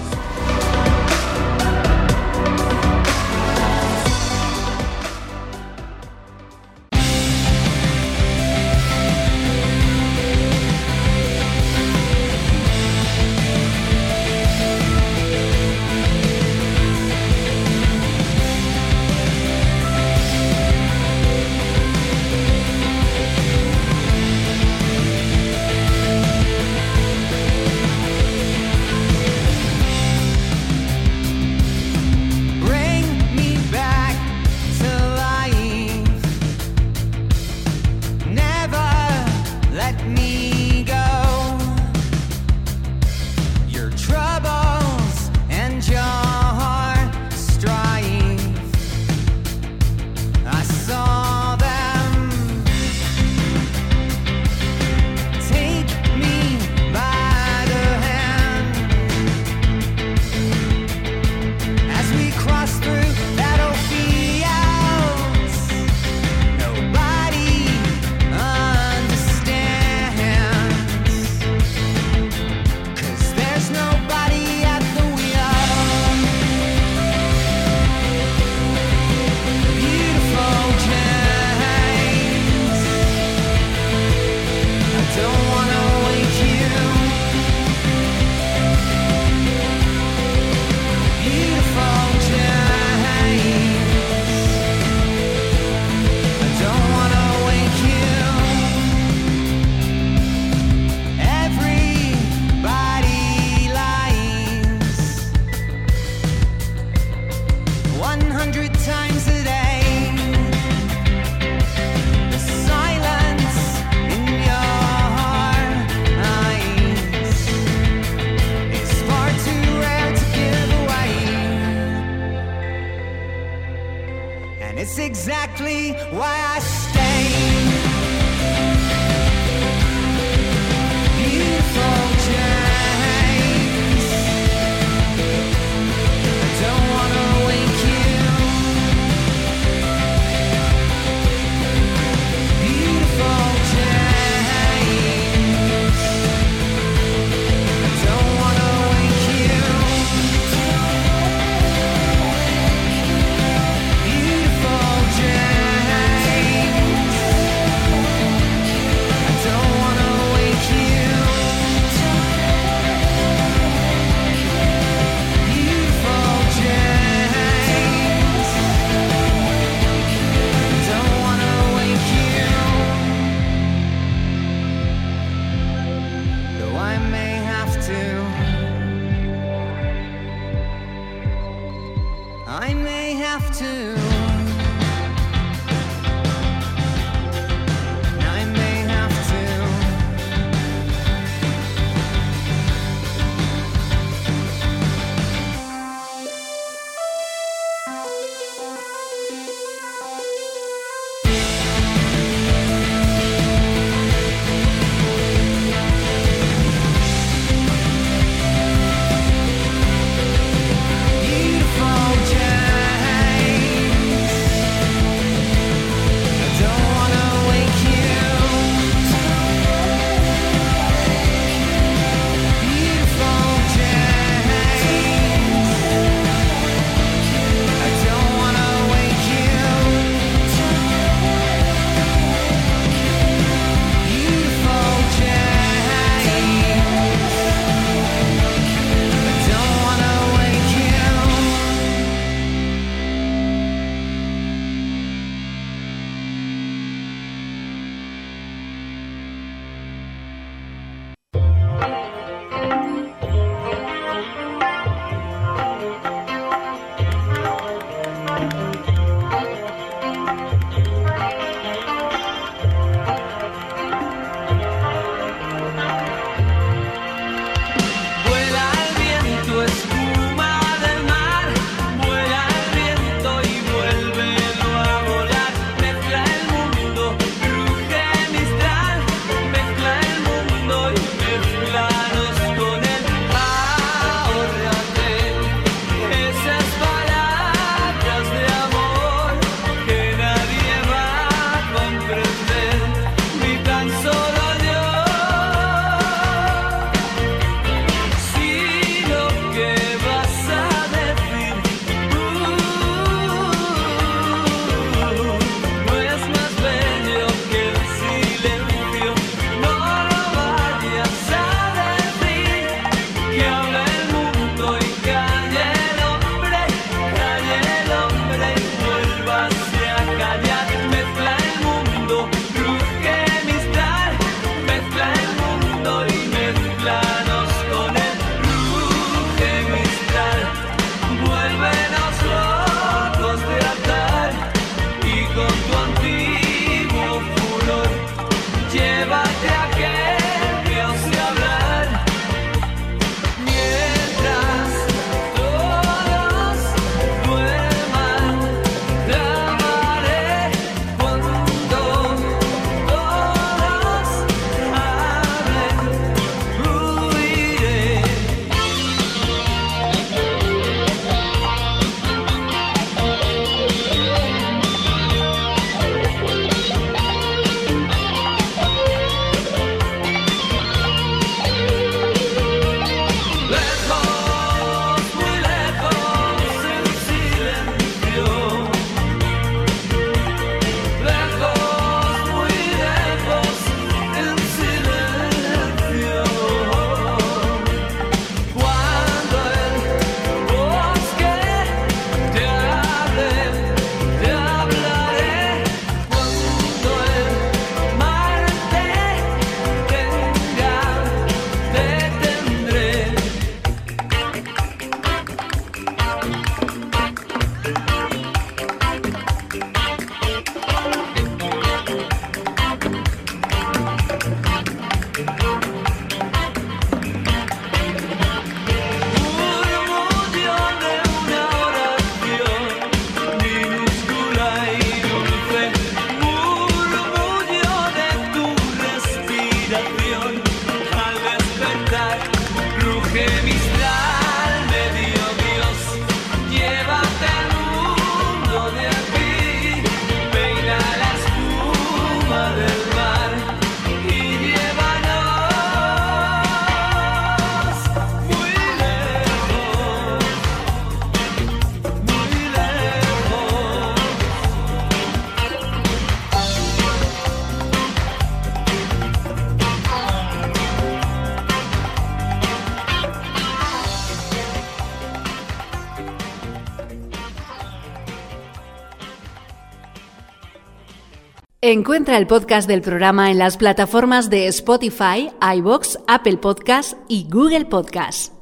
Encuentra 471.72 472.18
el 472.18 472.26
podcast 472.26 472.68
del 472.68 472.82
programa 472.82 473.30
en 473.30 473.38
las 473.38 473.56
plataformas 473.56 474.32
de 474.32 474.48
Spotify, 474.48 475.30
iBox, 475.58 476.00
Apple 476.08 476.38
Podcasts 476.38 476.98
y 477.08 477.28
Google 477.30 477.66
Podcasts. 477.66 478.39